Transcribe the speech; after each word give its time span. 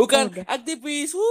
Bukan 0.00 0.32
udah. 0.32 0.44
aktivis. 0.48 1.12
Wuh. 1.12 1.28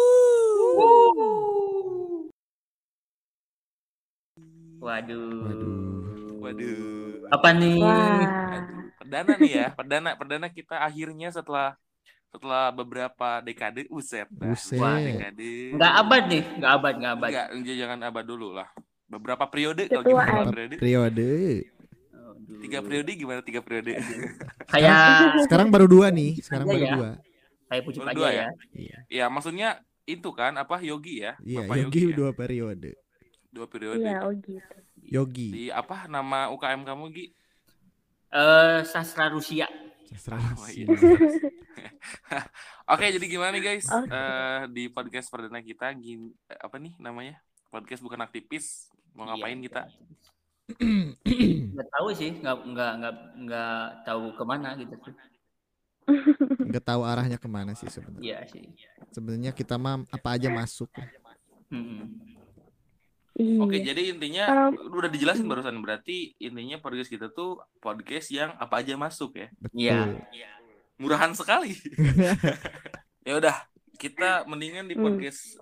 Waduh. 4.79 5.25
Waduh. 5.41 6.37
Waduh. 6.39 7.33
Apa 7.33 7.49
nih? 7.51 7.81
Wah. 7.81 7.97
Aduh, 8.61 8.77
Perdana 8.99 9.33
nih 9.41 9.51
ya, 9.51 9.65
perdana 9.73 10.09
perdana 10.13 10.47
kita 10.47 10.85
akhirnya 10.85 11.33
setelah 11.33 11.73
setelah 12.29 12.69
beberapa 12.69 13.41
dekade, 13.41 13.89
uset. 13.89 14.29
dah. 14.29 14.53
Buset. 14.53 14.77
Wah, 14.77 15.01
dekade. 15.01 15.73
Nggak 15.73 15.93
abad 15.97 16.23
nih, 16.29 16.43
nggak 16.61 16.71
abad, 16.77 16.93
nggak 17.01 17.13
abad. 17.17 17.29
Enggak, 17.57 17.75
jangan 17.81 17.99
abad 18.05 18.25
dulu 18.27 18.53
lah. 18.53 18.69
Beberapa 19.09 19.49
periode 19.49 19.89
kalau 19.89 20.05
gimana 20.05 20.45
periode? 20.45 20.75
Periode. 20.77 21.31
Tiga 22.61 22.79
periode 22.85 23.11
gimana 23.17 23.41
tiga 23.41 23.65
periode? 23.65 23.97
Kayak 24.69 25.41
Sekarang 25.49 25.73
baru 25.73 25.89
dua 25.89 26.13
nih. 26.13 26.37
Sekarang 26.37 26.69
Iya 26.69 26.73
baru 26.77 26.85
ya. 26.85 26.93
dua. 26.93 27.09
Kayak 27.69 27.83
pucuk 27.85 28.03
aja 28.03 28.19
ya. 28.19 28.31
ya? 28.33 28.47
Iya. 28.73 28.97
ya, 29.07 29.25
maksudnya 29.29 29.69
itu 30.03 30.29
kan 30.33 30.57
apa 30.57 30.81
Yogi 30.81 31.21
ya? 31.21 31.37
Iya, 31.39 31.63
Bapak 31.63 31.75
Yogi 31.85 32.01
ya? 32.01 32.15
dua 32.17 32.29
periode. 32.33 32.91
Dua 33.49 33.65
periode. 33.65 34.01
Iya, 34.01 34.25
oh 34.25 34.33
gitu. 34.33 34.75
Yogi. 34.99 35.47
Di 35.49 35.63
apa 35.69 36.05
nama 36.05 36.49
UKM 36.49 36.81
kamu 36.83 37.05
Gi? 37.09 37.25
Eh, 38.29 38.79
sastra 38.85 39.29
Rusia. 39.29 39.65
Sastra 40.05 40.37
Oh, 40.37 40.53
Rusia. 40.53 40.85
iya. 40.85 40.87
Oke, 42.93 43.05
jadi 43.09 43.25
gimana 43.25 43.53
nih 43.53 43.63
guys? 43.63 43.85
Oke. 43.85 44.05
Eh, 44.05 44.61
di 44.69 44.83
podcast 44.89 45.29
perdana 45.29 45.61
kita 45.61 45.93
gin, 45.93 46.33
eh, 46.45 46.57
apa 46.57 46.77
nih 46.77 46.93
namanya? 46.97 47.37
Podcast 47.69 48.01
bukan 48.01 48.19
aktivis. 48.19 48.89
Mau 49.13 49.25
ngapain 49.25 49.55
Iya. 49.55 49.65
kita? 49.65 49.81
Nggak 51.73 51.89
tahu 51.89 52.07
sih, 52.13 52.31
nggak 52.37 52.55
nggak 52.65 52.91
nggak 53.01 53.15
nggak 53.45 53.77
tahu 54.05 54.23
ke 54.33 54.43
mana 54.43 54.69
gitu 54.75 54.93
sih. 55.01 55.15
Nggak 56.69 56.85
tahu 56.85 57.01
arahnya 57.01 57.41
ke 57.41 57.49
mana 57.49 57.73
sih 57.73 57.89
sebenarnya. 57.89 58.21
Iya 58.21 58.39
sih. 58.45 58.63
Sebenarnya 59.09 59.51
kita 59.51 59.75
mah 59.75 60.05
apa 60.07 60.37
aja 60.37 60.53
masuk. 60.53 60.89
Mm-mm. 61.73 62.05
Iya. 63.39 63.57
Oke, 63.63 63.77
jadi 63.79 64.11
intinya 64.11 64.43
Kalau- 64.51 64.99
udah 64.99 65.09
dijelasin 65.09 65.47
barusan 65.47 65.79
berarti 65.79 66.35
intinya 66.37 66.75
podcast 66.77 67.07
kita 67.07 67.31
tuh 67.31 67.57
podcast 67.79 68.27
yang 68.29 68.51
apa 68.59 68.83
aja 68.83 68.99
masuk 68.99 69.39
ya. 69.39 69.47
Iya. 69.71 69.97
Murahan 70.99 71.31
sekali. 71.31 71.71
ya 73.27 73.39
udah, 73.39 73.55
kita 73.95 74.43
mendingan 74.43 74.91
di 74.91 74.99
Hmm. 74.99 75.07
podcast 75.07 75.55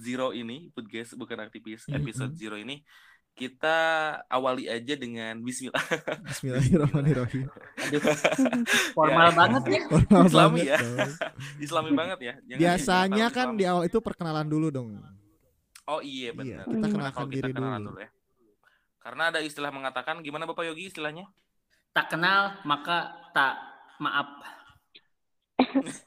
Zero 0.00 0.30
ini, 0.30 0.70
podcast 0.70 1.18
bukan 1.18 1.42
aktivis 1.42 1.84
Hmm. 1.90 1.98
episode 1.98 2.32
Zero 2.38 2.54
ini 2.54 2.86
kita 3.34 3.76
awali 4.26 4.64
aja 4.66 4.94
dengan 4.94 5.42
Bismillah. 5.42 5.82
Bismillahirrahmanirrahim. 6.30 7.50
Aduh, 7.82 8.02
formal 8.96 9.28
Ya. 9.28 9.34
banget 9.34 9.62
ya. 9.68 9.80
Formal 9.90 10.22
Islami 10.24 10.38
banget 10.54 10.62
ya. 10.64 10.78
dong. 10.78 11.10
Islami 11.58 11.90
banget 11.92 12.18
ya. 12.20 12.34
Jangan- 12.40 12.60
Biasanya 12.60 13.26
kan 13.28 13.46
Islam. 13.48 13.58
di 13.58 13.64
awal 13.64 13.82
itu 13.84 13.98
perkenalan 13.98 14.46
dulu 14.46 14.70
dong. 14.70 14.88
Oh 15.84 15.98
iya 15.98 16.30
Iya, 16.30 16.30
benar. 16.32 16.62
kita 16.62 16.70
Gimana 16.70 16.88
kenalkan 16.88 17.12
kalau 17.12 17.28
kita 17.28 17.36
diri 17.42 17.52
kenalan 17.52 17.82
dulu. 17.84 17.98
ya. 17.98 18.08
Karena 18.96 19.22
ada 19.28 19.38
istilah 19.38 19.68
mengatakan 19.68 20.14
gimana 20.20 20.44
Bapak 20.44 20.64
Yogi 20.64 20.88
istilahnya? 20.88 21.26
Tak 21.90 22.06
kenal 22.08 22.56
maka 22.62 22.98
tak 23.30 23.54
maaf. 23.98 24.30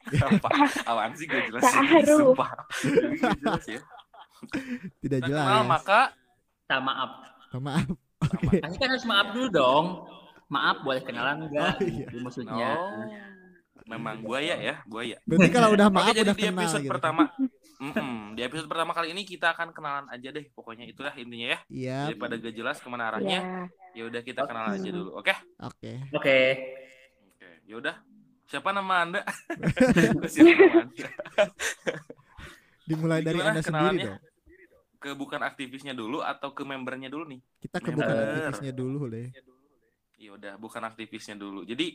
Apa? 0.09 0.49
Apaan 0.81 1.11
sih 1.13 1.23
gue 1.23 1.39
jelasin? 1.45 1.67
Ta'aruf. 1.69 2.33
Sumpah. 2.33 2.51
Yogi 2.81 3.17
nggak 3.19 3.37
jelas 3.37 3.65
ya. 3.69 3.81
Tidak 4.97 5.19
Tak 5.19 5.27
jelas. 5.27 5.45
kenal 5.45 5.61
maka 5.63 5.99
Tak 6.67 6.79
maaf. 6.79 7.11
Oh, 7.49 7.59
maaf. 7.59 7.87
Oke. 8.19 8.59
Pasti 8.59 8.77
kan 8.77 8.89
harus 8.91 9.07
maaf 9.07 9.31
dulu 9.31 9.47
dong. 9.47 9.85
Maaf 10.47 10.83
boleh 10.83 11.01
kenalan 11.01 11.47
enggak? 11.47 11.75
Oh, 11.75 11.83
iya. 11.83 12.05
Maksudnya. 12.13 12.69
Oh. 12.75 13.07
Memang 13.87 14.19
buaya 14.19 14.59
ya, 14.59 14.83
buaya. 14.83 15.15
Berarti 15.23 15.47
kalau 15.47 15.71
udah 15.71 15.87
Oke, 15.87 15.95
maaf 15.95 16.11
jadi 16.11 16.21
udah 16.21 16.35
di 16.35 16.43
kenal 16.43 16.59
episode 16.59 16.83
gitu. 16.83 16.91
pertama 16.91 17.23
Mm-mm. 17.77 18.33
di 18.33 18.41
episode 18.41 18.65
pertama 18.65 18.89
kali 18.89 19.13
ini 19.13 19.21
kita 19.21 19.53
akan 19.53 19.69
kenalan 19.69 20.09
aja 20.09 20.33
deh 20.33 20.49
pokoknya 20.49 20.83
itulah 20.83 21.13
intinya 21.13 21.53
ya 21.53 21.59
Iya. 21.69 21.99
daripada 22.09 22.33
gak 22.35 22.51
jelas 22.51 22.81
ke 22.81 22.87
mana 22.89 23.05
Iya. 23.05 23.09
arahnya 23.13 23.39
ya 23.93 24.03
udah 24.09 24.21
kita 24.25 24.41
kenalan 24.43 24.71
aja 24.75 24.89
dulu 24.89 25.09
oke 25.13 25.29
Oke. 25.61 25.91
Oke. 26.09 26.37
oke 27.29 27.47
ya 27.63 27.75
udah 27.77 27.95
siapa 28.43 28.73
nama 28.73 28.93
anda 28.97 29.21
siapa 30.25 30.57
nama 30.57 30.77
anda 30.83 31.07
Dimulai 32.81 33.19
dari 33.21 33.37
Gimana 33.37 33.51
Anda 33.51 33.61
sendiri 33.61 33.97
dong. 34.01 34.19
Ke 34.97 35.13
bukan 35.13 35.39
aktivisnya 35.41 35.93
dulu 35.93 36.19
atau 36.19 36.51
ke 36.51 36.61
membernya 36.61 37.07
dulu 37.07 37.29
nih 37.29 37.39
Kita 37.61 37.77
ke 37.79 37.93
Member. 37.93 38.03
bukan 38.03 38.17
aktivisnya 38.17 38.73
dulu 38.73 38.99
deh. 39.07 39.27
ya 40.17 40.29
udah 40.33 40.53
bukan 40.57 40.81
aktivisnya 40.83 41.35
dulu 41.37 41.61
jadi 41.61 41.93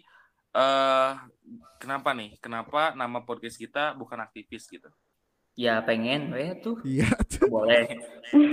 eh 0.53 1.13
kenapa 1.77 2.15
nih 2.15 2.39
kenapa 2.39 2.95
nama 2.95 3.19
podcast 3.27 3.59
kita 3.59 3.93
bukan 3.99 4.19
aktivis 4.23 4.67
gitu 4.67 4.89
Ya 5.53 5.85
pengen 5.85 6.33
weh 6.33 6.57
tuh. 6.65 6.81
Iya. 6.81 7.13
Boleh. 7.53 7.85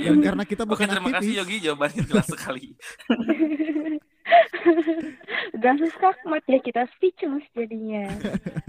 ya, 0.04 0.12
karena 0.20 0.44
kita 0.44 0.68
oke 0.68 0.76
bukan 0.76 0.88
terima 0.92 1.16
kasih 1.16 1.32
aktivis. 1.32 1.40
Yogi 1.40 1.58
jawabannya 1.64 2.02
jelas 2.04 2.28
sekali 2.28 2.66
Udah 5.56 5.74
skakmat 5.80 6.44
ya 6.44 6.60
kita 6.60 6.84
speechless 6.96 7.48
jadinya. 7.56 8.04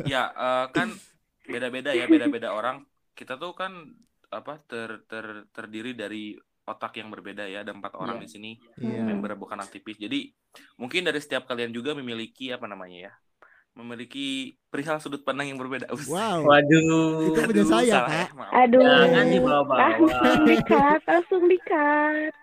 ya 0.07 0.31
eh, 0.31 0.67
kan 0.71 0.95
beda-beda 1.43 1.91
ya 1.91 2.07
beda-beda 2.07 2.55
orang 2.55 2.87
kita 3.19 3.35
tuh 3.35 3.51
kan 3.59 3.99
apa 4.31 4.63
ter, 4.63 5.03
ter 5.11 5.45
terdiri 5.51 5.93
dari 5.93 6.39
otak 6.63 7.03
yang 7.03 7.11
berbeda 7.11 7.51
ya 7.51 7.67
ada 7.67 7.75
empat 7.75 7.99
orang 7.99 8.23
Iya. 8.23 8.25
di 8.25 8.29
sini 8.31 8.51
Iya. 8.79 9.03
member 9.03 9.35
bukan 9.35 9.59
aktivis 9.59 9.99
jadi 9.99 10.31
mungkin 10.79 11.03
dari 11.03 11.19
setiap 11.19 11.51
kalian 11.51 11.75
juga 11.75 11.99
memiliki 11.99 12.55
apa 12.55 12.71
namanya 12.71 13.11
ya 13.11 13.13
memiliki 13.71 14.59
perihal 14.67 14.99
sudut 14.99 15.23
pandang 15.23 15.47
yang 15.55 15.59
berbeda. 15.59 15.87
Wow. 16.11 16.43
Waduh. 16.43 17.31
Itu 17.31 17.39
punya 17.47 17.65
saya, 17.65 17.71
salah 17.71 17.87
ya, 17.87 18.01
Pak. 18.27 18.29
maaf. 18.35 18.53
Aduh. 18.67 18.83
Jangan 18.83 19.27
dibawa-bawa. 19.31 19.79
Langsung 19.79 20.43
dikat, 20.43 21.01
langsung 21.07 21.43
dikat. 21.47 22.35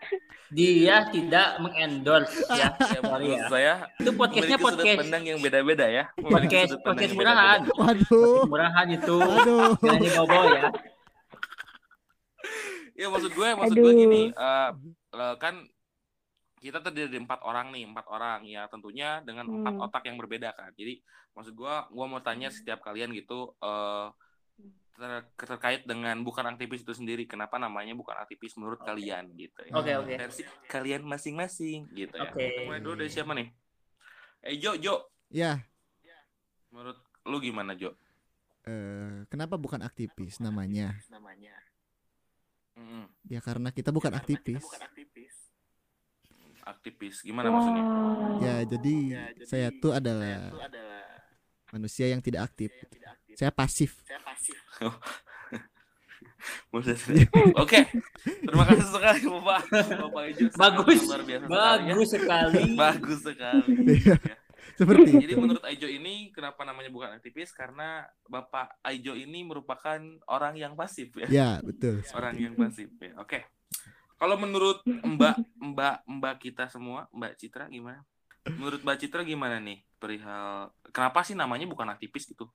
Dia 0.47 0.97
tidak 1.11 1.47
mengendorse 1.59 2.31
ya. 2.47 2.71
Ya, 2.95 2.99
ya. 3.19 3.39
saya 3.51 3.73
Itu 3.99 4.15
podcastnya 4.15 4.55
memiliki 4.55 4.63
sudut 4.63 4.79
podcast 4.79 4.99
pandang 5.03 5.23
yang 5.27 5.39
beda-beda 5.43 5.85
ya 5.91 6.03
Memiliki 6.15 6.31
podcast 6.31 6.67
sudut 6.71 6.83
pandang 6.87 6.95
podcast 6.95 7.11
yang 7.11 7.19
murahan. 7.19 7.59
Waduh. 7.59 8.07
Podcast 8.07 8.47
murahan 8.47 8.87
itu. 8.87 9.15
Aduh. 9.19 9.71
Jangan 9.83 9.99
dibawa 9.99 10.41
ya. 10.47 10.69
Ya 12.97 13.07
maksud 13.07 13.31
gue 13.31 13.47
maksud 13.53 13.77
gue 13.77 13.93
gini 13.93 14.21
eh, 14.33 14.69
eh, 15.13 15.35
kan 15.37 15.61
kita 16.57 16.81
terdiri 16.81 17.13
dari 17.13 17.21
empat 17.21 17.45
orang 17.45 17.69
nih 17.69 17.85
empat 17.85 18.05
orang. 18.09 18.41
Ya 18.43 18.65
tentunya 18.65 19.21
dengan 19.21 19.45
empat 19.45 19.73
Hmm. 19.77 19.85
otak 19.85 20.03
yang 20.09 20.17
berbeda 20.17 20.57
kan. 20.57 20.73
Jadi 20.73 21.05
maksud 21.37 21.53
gue 21.53 21.73
gue 21.93 22.05
mau 22.09 22.17
tanya 22.17 22.49
setiap 22.49 22.81
kalian 22.81 23.13
gitu 23.13 23.53
eh 23.61 24.09
ter- 24.97 25.29
terkait 25.37 25.85
dengan 25.85 26.17
bukan 26.25 26.41
aktivis 26.49 26.81
itu 26.81 26.97
sendiri 26.97 27.29
kenapa 27.29 27.61
namanya 27.61 27.93
bukan 27.93 28.17
aktivis 28.17 28.57
menurut 28.57 28.81
Oke. 28.81 28.89
kalian 28.89 29.29
gitu 29.37 29.69
ya. 29.69 29.73
Oke 29.77 29.93
oke. 29.93 30.13
versi 30.17 30.41
kalian 30.65 31.05
masing-masing 31.05 31.85
gitu 31.93 32.17
ya. 32.17 32.25
Oke. 32.25 32.41
Kita 32.41 32.61
mulai 32.65 32.81
dulu 32.81 32.95
dari 32.97 33.11
siapa 33.13 33.37
nih? 33.37 33.47
Eh 34.41 34.57
Jo 34.57 34.73
Jo. 34.73 35.05
Ya, 35.29 35.61
menurut 36.73 36.97
lu 37.27 37.37
gimana 37.37 37.77
Jo? 37.77 37.93
Eh, 38.65 39.29
kenapa 39.29 39.61
bukan 39.61 39.85
aktivis 39.85 40.41
namanya? 40.41 40.97
namanya 41.13 41.53
Mm-mm. 42.77 43.03
Ya 43.25 43.41
karena 43.41 43.69
kita 43.69 43.89
bukan 43.89 44.13
Karena 44.13 44.21
kita 44.21 44.37
aktivis. 44.37 44.63
bukan 44.63 44.81
aktivis 44.81 45.35
aktivis 46.61 47.15
gimana 47.23 47.47
maksudnya 47.47 47.83
Wow. 47.83 48.37
Ya, 48.37 48.55
jadi 48.61 48.95
saya 49.43 49.67
tuh 49.73 49.95
adalah 49.95 50.51
manusia 51.69 52.05
yang 52.05 52.19
tidak 52.19 52.45
aktif. 52.45 52.69
Saya 53.33 53.49
pasif. 53.49 54.03
Maksudnya- 56.69 57.27
Oke, 57.63 57.81
terima 58.23 58.63
kasih 58.63 58.87
sekali 58.87 59.19
Bapak. 59.25 59.61
Bapak 59.71 60.23
Ijo 60.29 60.45
Bagus. 60.53 61.01
luar 61.03 61.23
biasa 61.23 61.43
sekali 61.43 61.81
ya. 61.81 61.93
Bagus 61.95 62.09
sekali. 62.13 62.61
Bagus 62.83 63.19
sekali. 63.25 63.73
Seperti 64.77 65.17
Jadi 65.17 65.33
menurut 65.33 65.63
Aijo 65.65 65.89
ini 65.89 66.29
kenapa 66.29 66.61
namanya 66.61 66.93
bukan 66.93 67.09
aktivis? 67.17 67.49
Karena 67.49 68.05
Bapak 68.29 68.77
Aijo 68.85 69.17
ini 69.17 69.41
merupakan 69.41 69.97
orang 70.29 70.53
yang 70.53 70.77
pasif 70.77 71.17
ya. 71.17 71.27
Ya, 71.27 71.49
betul. 71.65 72.05
Orang 72.13 72.37
seperti 72.37 72.45
yang 72.45 72.53
pasif 72.53 72.89
ya. 73.01 73.17
Oke. 73.17 73.41
Kalau 74.21 74.37
menurut 74.37 74.85
Mbak 74.85 75.35
Mbak 75.57 75.97
Mbak 76.05 76.35
kita 76.41 76.69
semua, 76.69 77.09
Mbak 77.09 77.33
Citra 77.41 77.65
gimana? 77.73 78.05
Menurut 78.45 78.85
Mbak 78.85 78.97
Citra 79.01 79.21
gimana 79.25 79.57
nih 79.57 79.81
perihal 79.97 80.69
kenapa 80.93 81.25
sih 81.25 81.33
namanya 81.33 81.65
bukan 81.65 81.89
aktivis 81.89 82.29
gitu? 82.29 82.45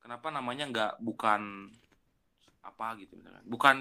Kenapa 0.00 0.32
namanya 0.32 0.64
nggak 0.64 0.92
bukan 1.04 1.68
apa 2.64 2.96
gitu 3.00 3.20
misalkan? 3.20 3.44
Bukan 3.44 3.76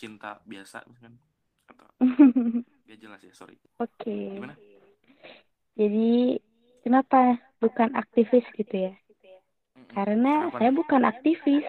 cinta 0.00 0.40
biasa 0.48 0.84
misalkan 0.88 1.20
atau 1.68 1.88
ya 2.90 2.96
jelas 2.96 3.20
ya, 3.20 3.32
sorry. 3.36 3.56
Oke. 3.80 4.40
Gimana? 4.40 4.56
Jadi 5.72 6.36
kenapa 6.82 7.18
bukan 7.58 7.94
aktivis 7.94 8.44
gitu 8.52 8.90
ya? 8.90 8.94
Karena 9.90 10.46
Kenapa 10.46 10.58
saya 10.58 10.70
bukan 10.72 11.02
aktivis. 11.04 11.66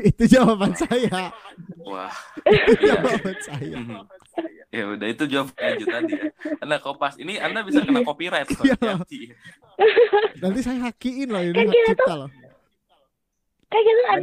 Itu 0.00 0.24
jawaban 0.26 0.72
saya. 0.74 1.30
wah. 1.82 2.12
Itu 2.40 2.72
Iya. 2.74 2.96
jawaban 2.96 3.36
saya. 3.40 3.78
Ya 4.68 4.84
udah 4.86 5.06
itu 5.06 5.24
jawab 5.26 5.48
Aijo 5.54 5.84
tadi 5.84 6.12
ya. 6.12 6.22
Anda 6.58 6.76
kopas. 6.78 7.16
Ini 7.16 7.36
Anda 7.38 7.62
bisa 7.62 7.80
kena 7.80 8.00
copyright 8.02 8.48
loh. 8.48 8.64
Iya. 8.64 8.96
Nanti 10.38 10.60
saya 10.60 10.78
hakiin 10.84 11.28
loh 11.28 11.40
ini 11.40 11.52
Kan 11.52 11.64
hak 11.64 11.74
kita 11.74 11.88
cipta 11.94 12.14
loh. 12.16 12.30
Kayak 13.68 13.84
gitu 13.84 14.00
gak 14.00 14.16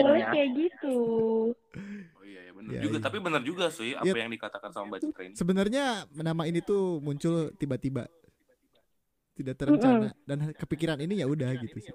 boleh 0.00 0.14
ya. 0.16 0.28
kayak 0.30 0.48
gitu. 0.54 0.96
Oh 2.14 2.24
iya, 2.24 2.40
iya 2.40 2.52
benar 2.52 2.70
Iya, 2.70 2.80
juga. 2.80 2.96
iya. 2.96 3.02
Tapi 3.02 3.16
benar 3.18 3.42
juga 3.42 3.66
sih 3.68 3.90
apa 3.92 4.06
Iya. 4.06 4.22
yang 4.22 4.32
dikatakan 4.32 4.70
sama 4.70 4.84
Mbak 4.88 5.00
Citra 5.02 5.22
ini. 5.24 5.34
Sebenarnya 5.34 5.84
nama 6.14 6.42
ini 6.46 6.60
tuh 6.60 6.98
muncul 6.98 7.50
tiba-tiba. 7.52 8.06
Tidak 9.34 9.54
terencana 9.54 10.14
dan 10.24 10.38
kepikiran 10.54 10.98
ini 11.00 11.18
ya 11.18 11.26
udah 11.26 11.50
gitu 11.58 11.78
sih. 11.80 11.94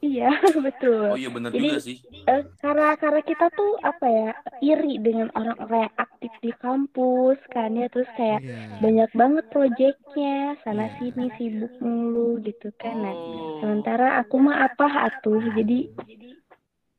Iya, 0.00 0.28
betul. 0.66 1.12
Oh 1.12 1.16
iya 1.16 1.32
benar 1.32 1.48
juga 1.48 1.80
sih. 1.80 1.96
Eh, 2.28 2.42
karena 2.60 2.92
karena 2.94 3.20
kita 3.20 3.48
tuh 3.50 3.80
apa 3.80 4.04
ya 4.04 4.28
iri 4.60 5.00
dengan 5.00 5.32
orang-orang 5.32 5.88
yang 5.88 5.96
aktif 5.96 6.32
di 6.40 6.52
kampus 6.54 7.40
kan 7.48 7.72
ya 7.72 7.88
terus 7.88 8.08
kayak 8.12 8.40
Iya. 8.40 8.84
banyak 8.84 9.10
banget 9.12 9.44
proyeknya 9.48 10.36
sana 10.60 10.88
Iya. 10.88 10.96
sini 11.00 11.26
sibuk 11.36 11.72
mulu 11.80 12.36
gitu 12.40 12.68
kan 12.76 13.00
nah 13.00 13.12
Oh. 13.12 13.60
sementara 13.60 14.20
aku 14.20 14.36
mah 14.36 14.68
apa 14.68 15.08
atuh 15.08 15.40
jadi 15.56 15.88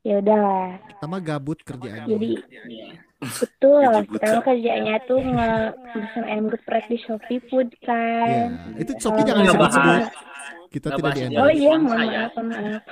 ya 0.01 0.17
udahlah 0.17 0.81
Kita 0.87 1.05
mah 1.05 1.21
gabut 1.21 1.61
kerjaannya. 1.61 2.09
jadi 2.09 2.29
Iya. 2.65 3.04
Betul 3.27 3.81
mah 3.81 4.03
kerjanya 4.41 4.95
tuh 5.03 5.19
nge 5.19 5.49
pesan 5.89 6.23
ayam 6.23 6.45
geprek 6.47 6.85
di 6.85 6.97
Shopee 6.97 7.41
Food 7.43 7.69
Iya. 7.75 7.85
kan 7.85 8.47
Itu 8.75 8.91
Shopee 8.95 9.21
Kalau 9.21 9.27
jangan 9.27 9.43
disebut-sebut. 9.45 10.01
Kita 10.67 10.85
Nggak 10.85 10.97
tidak 10.97 11.05
bahas 11.05 11.19
di 11.23 11.35
oh 11.37 11.51
iya 11.51 11.73
mohon 11.77 12.03
ya. 12.03 12.23
maaf 12.25 12.35
maaf 12.37 12.83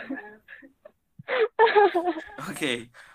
Oke. 2.50 2.74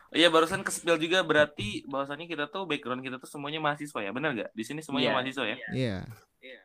Iya 0.08 0.28
barusan 0.28 0.62
ke-spill 0.62 0.96
juga 0.96 1.20
berarti 1.20 1.84
bahwasannya 1.84 2.24
kita 2.24 2.48
tuh 2.48 2.64
background 2.64 3.00
kita 3.00 3.16
tuh 3.16 3.28
semuanya 3.28 3.60
mahasiswa 3.60 4.00
ya. 4.00 4.08
Benar 4.08 4.30
nggak? 4.32 4.50
Di 4.52 4.64
sini 4.64 4.80
semuanya 4.80 5.12
Iya. 5.12 5.16
mahasiswa 5.16 5.44
ya? 5.44 5.56
Iya. 5.68 5.96
Iya, 6.38 6.60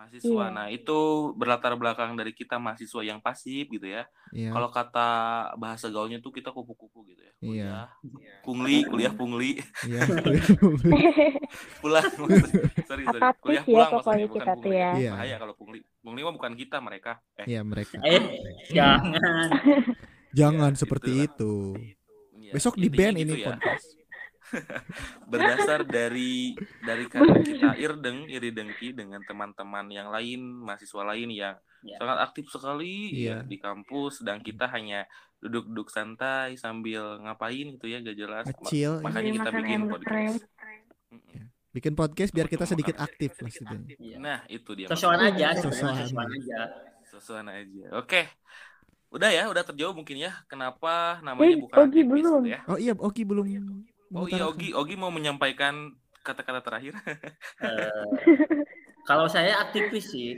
mahasiswa. 0.00 0.24
Iya. 0.42 0.46
Nah, 0.50 0.66
itu 0.66 0.98
berlatar 1.34 1.72
belakang 1.74 2.14
dari 2.14 2.32
kita 2.32 2.56
mahasiswa 2.56 3.00
yang 3.02 3.18
pasif 3.18 3.68
gitu 3.68 3.84
ya. 3.84 4.08
Iya. 4.30 4.50
Kalau 4.50 4.68
kata 4.68 5.08
bahasa 5.54 5.86
gaulnya 5.86 6.16
tuh 6.18 6.32
kita 6.32 6.48
kupu-kupu 6.48 7.04
gitu 7.06 7.20
ya. 7.20 7.32
Iya. 7.38 7.72
Kuliah, 8.00 8.36
pungli, 8.40 8.78
kuliah 8.82 9.12
pungli, 9.12 9.50
Iya. 9.82 10.00
pulang. 11.80 12.04
maksudnya. 12.06 12.44
sorry, 12.82 13.04
sorry. 13.04 13.20
Apatis 13.20 13.40
Kuliah 13.40 13.60
ya 13.60 13.66
pulang 13.66 13.90
pokoknya 13.90 14.00
maksudnya, 14.00 14.26
bukan 14.26 14.40
kita 14.40 14.52
pungli. 14.56 14.76
ya. 14.76 14.90
Iya. 14.94 15.12
Bahaya 15.12 15.36
kalau 15.36 15.54
pungli. 15.54 15.78
Pungli 16.00 16.20
mah 16.22 16.34
bukan 16.34 16.52
kita, 16.54 16.76
mereka. 16.78 17.12
Eh, 17.36 17.46
Iya 17.46 17.60
mereka. 17.62 17.96
Eh, 18.00 18.22
jangan. 18.70 19.48
Jangan 20.30 20.72
Ya, 20.72 20.78
seperti 20.78 21.10
itulah. 21.12 21.26
itu. 21.28 21.54
iya, 22.38 22.52
Besok 22.52 22.74
di 22.74 22.88
band 22.88 23.14
gitu 23.14 23.24
ini 23.26 23.34
ya. 23.36 23.46
podcast. 23.50 23.99
berdasar 25.30 25.82
dari 25.82 26.54
dari 26.80 27.04
karena 27.06 27.36
kita 27.36 27.70
irdeng 27.76 28.26
iri 28.26 28.50
dengki 28.50 28.92
dengan 28.92 29.22
teman-teman 29.22 29.86
yang 29.88 30.08
lain 30.08 30.40
mahasiswa 30.60 31.02
lain 31.06 31.30
yang 31.30 31.56
Ya. 31.80 31.96
sangat 31.96 32.20
aktif 32.22 32.44
sekali 32.46 33.08
Iya. 33.16 33.40
ya 33.40 33.48
di 33.48 33.56
kampus 33.56 34.20
dan 34.20 34.38
kita 34.38 34.68
hanya 34.68 35.08
duduk-duduk 35.40 35.88
santai 35.88 36.52
sambil 36.54 37.16
ngapain 37.18 37.72
gitu 37.72 37.88
ya 37.88 37.98
gak 37.98 38.12
jelas 38.14 38.44
Kecil. 38.44 39.00
makanya 39.00 39.30
kita 39.32 39.48
Makan 39.48 39.56
bikin 39.58 39.80
podcast. 39.88 40.40
Bikin 41.70 41.92
podcast 41.94 42.30
biar 42.30 42.46
kita 42.46 42.66
sedikit 42.66 42.98
aktif 42.98 43.32
maksudnya. 43.38 43.80
Iya. 43.96 44.16
nah 44.18 44.38
itu 44.44 44.70
dia 44.74 44.92
Sosokan 44.92 45.24
aja, 45.24 45.56
Sosokan. 45.56 46.04
sebenarnya 46.04 46.60
sosokan 47.02 47.46
aja. 47.48 47.62
aja 47.64 47.84
oke 47.96 48.22
udah 49.10 49.30
ya 49.32 49.44
udah 49.48 49.62
terjawab 49.64 49.94
mungkin 49.96 50.20
ya 50.20 50.36
kenapa 50.44 51.18
namanya 51.24 51.48
Eh, 51.48 51.56
bukan 51.58 51.78
Ogi 51.80 51.88
aktivis 51.96 52.10
belum. 52.12 52.40
gitu 52.42 52.50
ya 52.52 52.60
Oh 52.68 52.76
iya, 52.76 52.92
Oki 52.92 53.22
belum. 53.24 53.46
Oh 54.12 54.26
iya. 54.26 54.44
Ogi 54.44 54.70
Ogi 54.70 54.94
mau 54.94 55.08
menyampaikan 55.08 55.94
kata-kata 56.20 56.60
terakhir 56.60 56.94
Eh, 57.60 58.04
kalau 59.02 59.26
saya 59.26 59.60
aktivis 59.60 60.06
sih, 60.06 60.36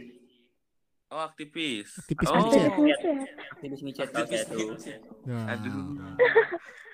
oh 1.09 1.21
aktivis 1.21 1.91
Aktivis 1.99 2.27
oh 2.27 2.37
micet. 2.39 2.63
Aktivis 2.63 2.99
micet. 2.99 3.29
aktivis 3.51 3.81
micet 3.83 4.09
kalau 4.09 4.25
aktivis 4.25 4.41
saya 4.41 4.53
tuh. 4.53 4.69
micet. 4.71 5.01
Nah. 5.25 5.47
aduh 5.49 5.87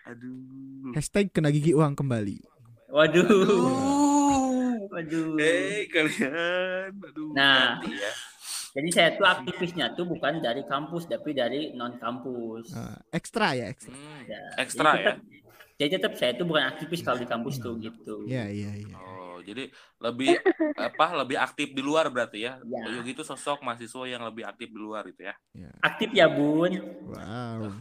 aduh 0.05 0.93
Hashtag 0.93 1.29
kena 1.29 1.49
gigi 1.49 1.71
uang 1.71 1.93
kembali. 1.93 2.41
Waduh, 2.89 3.29
Aduh. 3.29 4.89
waduh. 4.89 5.37
Hei 5.37 5.85
kalian, 5.87 6.97
aduh. 6.97 7.31
Nah. 7.33 7.77
ya. 7.85 8.13
Jadi 8.71 8.89
saya 8.89 9.13
tuh 9.13 9.27
aktivisnya 9.27 9.93
tuh 9.93 10.07
bukan 10.07 10.41
dari 10.41 10.65
kampus, 10.65 11.05
tapi 11.05 11.33
dari 11.33 11.73
non 11.75 11.97
kampus. 11.97 12.73
Ah, 12.73 12.97
ekstra 13.11 13.53
ya, 13.53 13.67
ekstra. 13.67 13.93
Hmm, 13.93 14.25
Ya, 14.25 14.41
Ekstra 14.57 14.91
jadi 14.91 14.99
ya. 14.99 15.13
tetap- 15.13 15.25
Jadi 15.79 15.91
tetap 15.95 16.13
saya 16.19 16.35
tuh 16.35 16.43
bukan 16.43 16.67
aktivis 16.75 17.07
kalau 17.07 17.23
di 17.23 17.29
kampus 17.31 17.63
tuh 17.63 17.79
gitu. 17.79 18.27
Iya, 18.27 18.51
iya, 18.51 18.71
iya. 18.83 18.97
Oh, 18.99 19.39
jadi 19.39 19.71
lebih 20.03 20.35
apa? 20.91 21.07
Lebih 21.23 21.39
aktif 21.39 21.71
di 21.71 21.79
luar 21.79 22.11
berarti 22.11 22.51
ya. 22.51 22.59
Ya. 22.67 22.99
Yogi 22.99 23.15
itu 23.15 23.23
sosok 23.23 23.63
mahasiswa 23.63 24.03
yang 24.11 24.27
lebih 24.27 24.43
aktif 24.43 24.75
di 24.75 24.79
luar 24.79 25.07
gitu 25.07 25.31
ya. 25.31 25.39
Aktif 25.79 26.11
ya 26.11 26.27
bun. 26.27 26.83
Wow. 27.15 27.79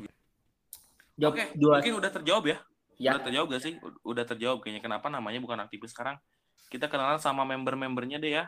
Jawab 1.18 1.34
Oke, 1.34 1.44
dua. 1.58 1.82
mungkin 1.82 1.98
udah 1.98 2.12
terjawab 2.14 2.46
ya. 2.46 2.58
Ya. 3.02 3.18
Udah 3.18 3.24
terjawab 3.26 3.48
gak 3.50 3.64
sih? 3.66 3.74
Udah 4.06 4.26
terjawab 4.30 4.58
kayaknya 4.62 4.82
kenapa 4.86 5.10
namanya 5.10 5.42
bukan 5.42 5.58
aktivis 5.58 5.90
sekarang. 5.90 6.22
Kita 6.70 6.86
kenalan 6.86 7.18
sama 7.18 7.50
member-membernya 7.50 8.22
deh 8.22 8.38
ya. 8.38 8.46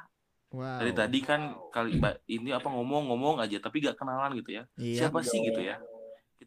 Wow. 0.53 0.85
Dari 0.85 0.93
tadi 0.93 1.19
kan 1.25 1.57
kali 1.73 1.97
ini 2.29 2.53
apa 2.53 2.69
ngomong-ngomong 2.69 3.41
aja 3.41 3.57
tapi 3.57 3.81
gak 3.81 3.97
kenalan 3.97 4.37
gitu 4.37 4.61
ya. 4.61 4.63
Iya. 4.77 5.09
Siapa 5.09 5.25
sih 5.25 5.41
gitu 5.41 5.65
ya? 5.65 5.81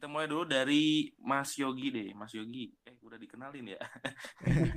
Kita 0.02 0.10
mulai 0.10 0.26
dulu 0.26 0.42
dari 0.42 1.14
Mas 1.22 1.54
Yogi 1.54 1.94
deh, 1.94 2.10
Mas 2.10 2.34
Yogi. 2.34 2.74
Eh, 2.82 2.98
udah 3.06 3.14
dikenalin 3.22 3.70
ya. 3.70 3.78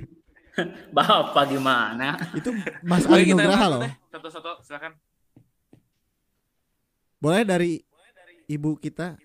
Bapak 0.94 1.50
gimana? 1.50 2.14
Itu 2.30 2.54
Mas 2.86 3.10
Ali 3.10 3.34
kita 3.34 3.42
Nugraha 3.42 3.66
loh. 3.74 3.82
Satu-satu, 4.06 4.62
silakan. 4.62 4.94
Boleh 7.18 7.42
dari 7.42 7.82
ibu 8.46 8.78
kita 8.78 9.18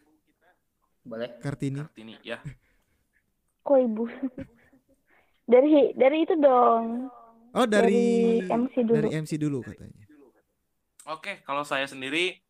Boleh. 1.05 1.37
Kartini. 1.37 1.85
Kartini, 1.85 2.17
ya. 2.25 2.41
Kok 3.61 3.77
ibu? 3.77 4.09
dari 5.53 5.93
dari 5.93 6.17
itu 6.25 6.33
dong. 6.33 7.13
Oh, 7.53 7.69
dari 7.69 8.41
Dari 8.41 8.49
MC 8.49 8.73
dulu. 8.81 8.97
dari 8.97 9.09
MC 9.21 9.31
dulu 9.37 9.59
katanya. 9.61 10.01
Oke, 11.13 11.45
kalau 11.45 11.61
saya 11.61 11.85
sendiri 11.85 12.41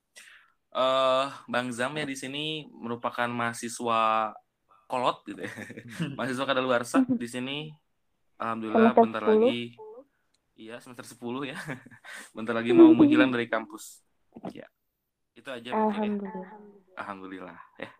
eh 0.71 1.27
Bang 1.51 1.67
Zam 1.75 1.91
ya 1.99 2.07
di 2.07 2.15
sini 2.15 2.63
merupakan 2.71 3.27
mahasiswa 3.27 4.31
kolot 4.87 5.23
gitu 5.27 5.43
ya. 5.43 5.51
mahasiswa 6.17 6.45
kadaluarsa 6.47 7.03
di 7.07 7.27
sini. 7.27 7.57
Alhamdulillah 8.41 8.91
Semester 8.95 9.03
bentar 9.05 9.23
10. 9.23 9.29
lagi 9.29 9.61
iya 10.61 10.75
semester 10.77 11.05
10 11.05 11.51
ya. 11.51 11.57
bentar 12.35 12.53
lagi 12.55 12.71
mau 12.71 12.91
menghilang 12.95 13.31
dari 13.31 13.47
kampus. 13.51 13.99
Ya. 14.55 14.67
Itu 15.35 15.51
aja 15.51 15.71
mungkin 15.75 15.75
ya. 15.75 15.87
Alhamdulillah. 15.87 16.49
Alhamdulillah 16.99 17.59
ya. 17.79 17.91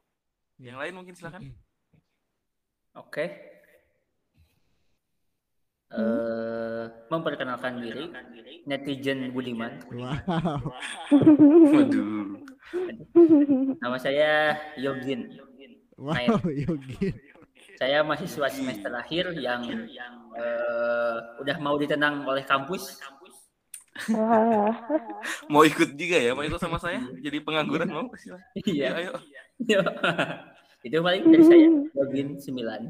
Yang 0.62 0.78
lain 0.78 0.94
mungkin 0.94 1.14
silakan. 1.18 1.42
Oke. 2.94 3.26
Eh, 5.92 6.86
memperkenalkan 7.12 7.84
diri 7.84 8.08
netizen 8.64 9.36
Budiman. 9.36 9.84
Wow. 9.92 10.72
Waduh. 11.68 12.21
Nama 13.84 13.98
saya 14.00 14.58
Yogin. 14.80 15.28
Wow, 16.00 16.40
Yogi. 16.50 17.14
Saya 17.78 18.02
mahasiswa 18.06 18.48
semester 18.50 18.92
akhir 18.94 19.34
yang 19.38 19.66
eh, 20.38 21.18
udah 21.42 21.58
mau 21.62 21.78
ditenang 21.78 22.26
oleh 22.26 22.46
kampus. 22.46 23.02
Mau 25.52 25.64
ikut 25.68 25.94
juga 25.94 26.18
ya? 26.18 26.34
Mau 26.34 26.44
ikut 26.46 26.62
sama 26.62 26.80
saya? 26.82 27.02
Jadi 27.20 27.42
pengangguran 27.44 27.90
mau? 27.90 28.08
Silakan. 28.18 28.46
Iya. 28.66 28.90
Ayo, 28.98 29.12
ayo. 29.68 29.82
Itu 30.88 30.98
paling 31.06 31.30
dari 31.30 31.44
saya 31.46 31.70
Yogin 31.94 32.42
9. 32.42 32.90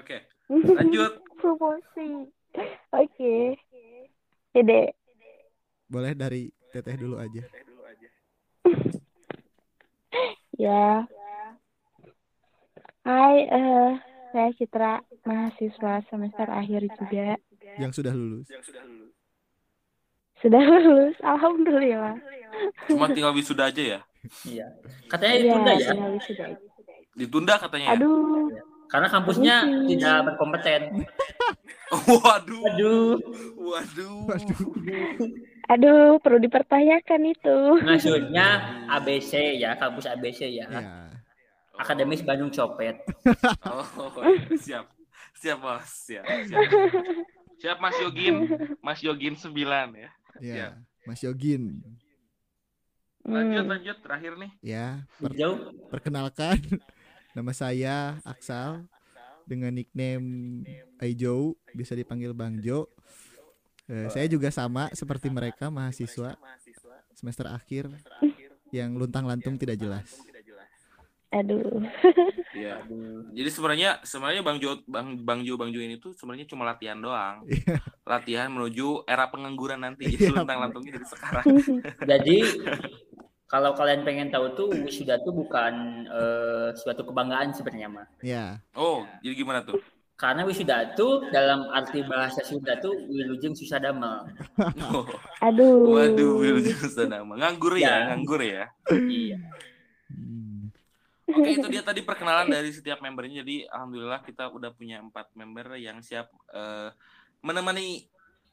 Oke. 0.00 0.16
Lanjut. 0.78 1.12
Promosi. 1.36 2.30
Oke. 2.94 3.58
Dede. 4.54 4.94
Boleh 5.90 6.14
dari 6.14 6.48
Teteh 6.70 6.96
dulu 6.96 7.18
aja. 7.18 7.42
Ya. 10.56 11.08
Hai, 13.00 13.36
eh 13.48 13.90
saya 14.30 14.50
Citra, 14.54 15.00
mahasiswa 15.24 16.04
semester 16.06 16.46
akhir 16.46 16.84
juga. 17.00 17.40
Yang 17.80 18.02
sudah 18.02 18.12
lulus. 18.12 18.46
Sudah 20.40 20.60
lulus, 20.60 21.16
alhamdulillah. 21.24 22.16
Cuma 22.88 23.08
tinggal 23.08 23.32
wisuda 23.32 23.72
aja 23.72 23.82
ya? 23.98 24.00
Iya. 24.44 24.66
Katanya 25.08 25.34
Iya, 25.34 25.42
ditunda 25.48 25.72
ya, 25.72 25.92
wisuda 26.12 26.44
aja. 26.52 26.66
Ditunda 27.16 27.54
katanya 27.56 27.84
ya? 27.88 27.92
Aduh, 27.96 28.52
karena 28.90 29.08
kampusnya 29.08 29.56
Mungkin. 29.64 29.88
tidak 29.96 30.16
berkompeten. 30.28 30.82
Waduh. 31.90 32.60
Aduh, 32.68 33.16
Waduh. 33.56 34.18
Waduh. 34.28 34.68
Aduh, 35.70 36.18
perlu 36.18 36.38
dipertanyakan 36.38 37.20
itu. 37.28 37.58
maksudnya 37.80 38.46
ABC 38.96 39.32
ya, 39.56 39.74
kampus 39.74 40.04
ABC 40.04 40.50
ya. 40.50 40.66
Ya. 40.66 41.06
Akademis 41.72 42.20
Bandung 42.20 42.50
Copet. 42.50 42.98
Oh, 43.64 44.10
siap. 44.54 44.90
Siap, 45.32 45.58
Bos. 45.58 45.86
Siap, 46.04 46.26
siap. 46.44 46.68
Siap, 47.56 47.76
Mas 47.78 47.96
Yogin. 47.96 48.36
Mas 48.78 49.00
Yogin 49.00 49.32
9 49.32 49.54
ya. 49.94 50.10
Ya. 50.38 50.54
Ya. 50.54 50.68
Mas 51.06 51.20
Yogin. 51.20 51.80
Lanjut 53.20 53.62
Hmm. 53.62 53.70
lanjut 53.70 53.96
terakhir 54.00 54.32
nih. 54.36 54.52
Ya, 54.60 55.04
per- 55.16 55.32
Hijau. 55.32 55.52
perkenalkan 55.88 56.56
nama 57.36 57.52
saya 57.52 58.16
Aksal 58.22 58.84
dengan 59.44 59.70
nickname 59.70 60.64
Aijo, 60.96 61.52
bisa 61.70 61.92
dipanggil 61.92 62.32
Bang 62.32 62.58
Jo. 62.58 62.88
Eh, 63.90 64.06
saya 64.06 64.26
juga 64.30 64.54
sama 64.54 64.86
seperti 64.94 65.26
mereka 65.26 65.66
mahasiswa 65.66 66.38
semester 67.10 67.50
akhir 67.50 67.90
yang 68.70 68.94
luntang-lantung 68.94 69.58
tidak 69.58 69.76
jelas. 69.82 70.06
Aduh. 71.30 71.82
Iya. 72.50 72.82
Jadi 73.30 73.50
sebenarnya 73.54 74.02
sebenarnya 74.02 74.42
Bang 74.42 74.58
Jo 74.58 74.82
Bang 74.90 75.22
Bang 75.22 75.46
Jo 75.46 75.54
Bang 75.54 75.70
Jo 75.70 75.78
ini 75.78 76.02
tuh 76.02 76.10
sebenarnya 76.18 76.50
cuma 76.50 76.66
latihan 76.66 76.98
doang. 76.98 77.46
Iya. 77.50 77.78
latihan 78.02 78.50
menuju 78.50 79.06
era 79.06 79.30
pengangguran 79.30 79.86
nanti. 79.86 80.10
Iya. 80.10 80.18
Jadi 80.18 80.34
lantang-lantungnya 80.34 80.98
dari 80.98 81.06
sekarang. 81.06 81.46
Jadi 82.10 82.36
kalau 83.46 83.70
kalian 83.78 84.02
pengen 84.02 84.34
tahu 84.34 84.58
tuh 84.58 84.68
wisuda 84.82 85.22
tuh 85.22 85.30
bukan 85.30 86.04
eh, 86.10 86.68
suatu 86.74 87.06
kebanggaan 87.06 87.54
sebenarnya 87.54 87.88
mah. 87.90 88.06
Ya, 88.18 88.58
Oh, 88.74 89.06
jadi 89.22 89.34
gimana 89.38 89.62
tuh? 89.62 89.78
Karena 90.20 90.44
wisuda 90.44 90.92
tuh 90.92 91.24
dalam 91.32 91.64
arti 91.72 92.04
bahasa 92.04 92.44
Sunda 92.44 92.76
tuh 92.76 92.92
wilujeng 93.08 93.56
susah 93.56 93.80
damel. 93.80 94.28
Oh, 94.92 95.08
Aduh. 95.48 95.96
waduh, 95.96 96.44
Wilujeng 96.44 96.76
nama. 97.08 97.32
Nganggur 97.40 97.80
ya, 97.80 97.88
Ya. 97.88 97.96
nganggur 98.12 98.40
ya. 98.44 98.68
Iya. 98.92 99.40
Hmm. 100.12 100.68
Oke, 101.24 101.50
itu 101.56 101.66
dia 101.72 101.80
tadi 101.80 102.04
perkenalan 102.04 102.52
dari 102.52 102.68
setiap 102.68 103.00
membernya. 103.00 103.40
Jadi 103.40 103.64
alhamdulillah 103.64 104.20
kita 104.20 104.52
udah 104.52 104.68
punya 104.76 105.00
empat 105.00 105.32
member 105.32 105.80
yang 105.80 106.04
siap 106.04 106.28
eh, 106.52 106.92
menemani 107.40 108.04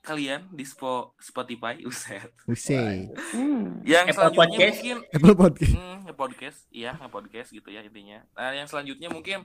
kalian 0.07 0.47
di 0.55 0.63
Spo- 0.63 1.11
Spotify. 1.19 1.83
Uset. 1.89 2.31
Usai. 2.47 3.11
Hmm. 3.35 3.83
Yang 3.83 4.15
Apple 4.15 4.31
selanjutnya 4.31 4.39
Podcast. 4.39 4.71
mungkin 4.79 4.97
Apple 5.11 5.35
Podcast. 5.35 5.75
Hmm, 5.75 5.97
nge-podcast, 6.07 6.59
iya 6.71 6.91
nge-podcast 6.95 7.49
gitu 7.51 7.67
ya 7.67 7.83
intinya. 7.83 8.23
Nah, 8.31 8.55
yang 8.55 8.67
selanjutnya 8.71 9.11
mungkin 9.11 9.43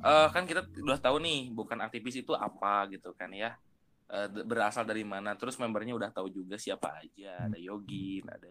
eh, 0.00 0.28
kan 0.32 0.48
kita 0.48 0.64
udah 0.80 0.96
tahu 0.96 1.20
nih 1.20 1.52
bukan 1.52 1.76
aktivis 1.84 2.16
itu 2.16 2.32
apa 2.32 2.88
gitu 2.88 3.12
kan 3.12 3.28
ya. 3.30 3.60
Eh, 4.08 4.26
d- 4.26 4.48
berasal 4.48 4.88
dari 4.88 5.04
mana. 5.04 5.36
Terus 5.36 5.60
membernya 5.60 5.92
udah 5.92 6.08
tahu 6.08 6.32
juga 6.32 6.56
siapa 6.56 7.04
aja. 7.04 7.44
Ada 7.44 7.60
Yogin, 7.60 8.24
ada 8.24 8.48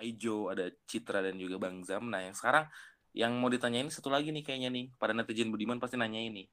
Aijo, 0.00 0.48
ada 0.48 0.72
Citra 0.88 1.20
dan 1.20 1.36
juga 1.36 1.60
Bang 1.60 1.84
Zam. 1.84 2.08
Nah, 2.08 2.24
yang 2.24 2.32
sekarang 2.32 2.64
yang 3.12 3.36
mau 3.36 3.52
ditanyain 3.52 3.92
satu 3.92 4.08
lagi 4.08 4.32
nih 4.32 4.40
kayaknya 4.40 4.72
nih. 4.72 4.88
Pada 4.96 5.12
netizen 5.12 5.52
Budiman 5.52 5.76
pasti 5.76 6.00
nanya 6.00 6.18
ini. 6.18 6.48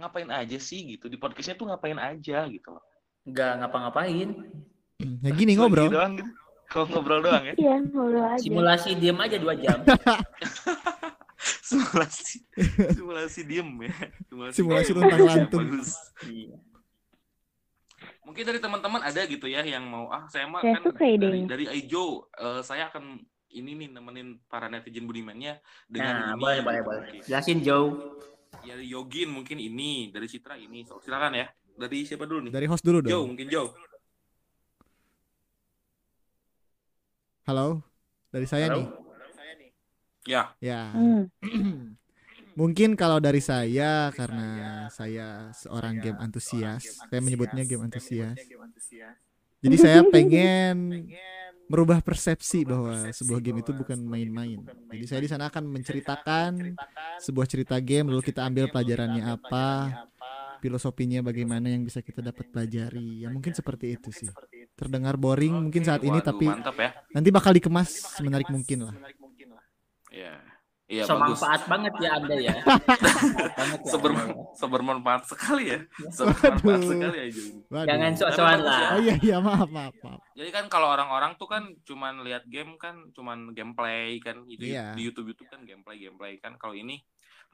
Ngapain 0.00 0.28
aja 0.28 0.58
sih 0.60 0.96
gitu 0.96 1.08
di 1.08 1.16
podcastnya 1.16 1.56
tuh 1.56 1.68
ngapain 1.68 1.96
aja 1.96 2.44
gitu 2.48 2.68
loh. 2.72 2.84
Nggak 3.26 3.52
ngapa-ngapain. 3.58 4.28
Ya 4.96 5.30
gini 5.30 5.52
ngobrol. 5.54 5.90
Doang 5.90 6.14
gitu. 6.16 6.30
Ngobrol 6.72 7.20
doang 7.20 7.44
ya. 7.44 7.54
Iya, 7.54 7.74
ngobrol 7.84 8.24
aja. 8.24 8.40
Simulasi 8.40 8.90
diem 8.94 9.18
aja 9.18 9.36
dua 9.36 9.54
jam. 9.54 9.78
simulasi 11.62 12.42
simulasi 12.90 13.40
diem 13.42 13.68
ya 13.82 13.92
Simulasi 14.50 14.90
diem. 14.90 14.98
luntang-lantung. 14.98 15.62
Bagus. 15.68 15.90
Iya. 16.24 16.56
mungkin 18.22 18.42
dari 18.42 18.58
teman-teman 18.58 18.98
ada 19.00 19.22
gitu 19.22 19.46
ya 19.46 19.62
yang 19.62 19.86
mau 19.86 20.10
ah 20.10 20.26
saya 20.26 20.50
mah 20.50 20.58
Saya 20.58 20.74
kan 20.74 20.82
suka 20.84 21.06
dari 21.14 21.40
dari 21.46 21.64
Aijo 21.66 22.26
eh, 22.32 22.60
saya 22.60 22.90
akan 22.90 23.22
ini 23.48 23.70
nih 23.76 23.88
nemenin 23.88 24.42
para 24.44 24.66
netizen 24.66 25.06
budimannya 25.06 25.62
dengan 25.86 26.12
Nah, 26.12 26.26
ini 26.28 26.42
boleh, 26.42 26.60
boleh, 26.60 26.80
boleh. 26.82 27.22
Jelasin 27.22 27.62
Joe. 27.62 27.94
ya 28.62 28.74
dari 28.74 28.88
Yogin 28.88 29.30
mungkin 29.30 29.56
ini 29.56 30.10
dari 30.10 30.26
Citra 30.26 30.58
ini 30.58 30.82
so, 30.82 30.98
silakan 30.98 31.38
ya 31.38 31.46
dari 31.76 31.98
siapa 32.02 32.24
dulu 32.24 32.48
nih 32.48 32.52
Dari 32.52 32.66
host 32.66 32.82
dulu 32.82 32.98
Jo 33.04 33.22
dong. 33.22 33.36
mungkin 33.36 33.46
Jo 33.48 33.70
Halo. 37.46 37.78
Dari 38.34 38.46
saya 38.46 38.66
Halo? 38.66 38.82
nih. 38.82 38.88
ya 40.26 40.42
Ya. 40.58 40.90
Hmm. 40.90 41.30
Mungkin 42.56 42.96
kalau 42.96 43.20
dari 43.20 43.44
saya 43.44 44.08
karena 44.16 44.48
saya 44.88 45.52
seorang 45.52 46.00
game 46.00 46.16
antusias, 46.16 47.04
saya 47.04 47.20
menyebutnya 47.20 47.68
game 47.68 47.84
antusias. 47.84 48.32
Jadi 49.60 49.76
saya 49.76 50.00
pengen 50.14 51.04
merubah 51.68 52.00
persepsi 52.00 52.64
bahwa 52.64 53.12
sebuah 53.12 53.44
game 53.44 53.60
itu 53.60 53.76
bukan 53.76 54.00
main-main. 54.00 54.64
Jadi 54.88 55.04
saya 55.04 55.20
di 55.20 55.28
sana 55.28 55.52
akan 55.52 55.68
menceritakan 55.68 56.74
sebuah 57.20 57.44
cerita 57.44 57.76
game 57.76 58.08
lalu 58.08 58.24
kita 58.24 58.40
ambil 58.48 58.72
pelajarannya 58.72 59.22
apa, 59.22 60.00
filosofinya 60.66 61.22
bagaimana 61.22 61.70
yang 61.70 61.80
bisa 61.80 62.02
kita 62.02 62.18
dapat 62.20 62.50
pelajari. 62.50 63.22
Ya 63.22 63.30
mungkin 63.30 63.54
seperti 63.54 63.94
itu 63.94 64.10
sih. 64.10 64.26
Terdengar 64.74 65.14
boring 65.14 65.54
mungkin 65.54 65.80
saat 65.80 66.02
ini 66.02 66.18
Waduh, 66.18 66.26
tapi 66.26 66.44
mantap 66.44 66.74
ya 66.76 66.90
nanti 67.10 67.28
bakal 67.30 67.54
dikemas 67.54 68.18
semenarik 68.18 68.50
mungkin 68.50 68.84
lah. 68.84 68.94
ya 70.08 70.32
iya 70.86 71.02
so 71.02 71.18
bagus 71.18 71.42
manfaat 71.42 71.62
banget 71.66 71.92
ya 71.98 72.10
Anda 72.14 72.34
ya. 72.38 72.54
Ya 73.76 73.82
Seber, 73.84 74.10
Anda 74.14 74.22
ya. 74.22 74.34
sebermanfaat 74.54 75.22
sekali 75.26 75.64
ya 75.74 75.78
sebermanfaat 76.08 76.62
Waduh. 76.62 76.88
sekali. 76.88 77.18
Waduh. 77.66 77.86
Jangan 77.90 78.10
sok-sokan 78.14 78.60
lah. 78.62 78.78
ya. 78.78 78.88
Oh 78.88 79.00
iya 79.02 79.14
iya 79.18 79.36
maaf 79.38 79.68
maaf 79.68 79.94
maaf. 80.00 80.20
Jadi 80.32 80.50
kan 80.52 80.64
kalau 80.68 80.88
orang-orang 80.88 81.34
tuh 81.36 81.48
kan 81.48 81.62
cuman 81.82 82.22
lihat 82.22 82.46
game 82.46 82.78
kan 82.78 83.10
cuman 83.12 83.50
gameplay 83.50 84.16
kan 84.20 84.46
itu 84.46 84.72
Iya. 84.72 84.94
di 84.94 85.02
YouTube 85.04 85.34
YouTube 85.34 85.48
kan 85.48 85.64
gameplay 85.64 85.98
gameplay 85.98 86.38
kan 86.38 86.54
kalau 86.56 86.72
ini 86.72 87.02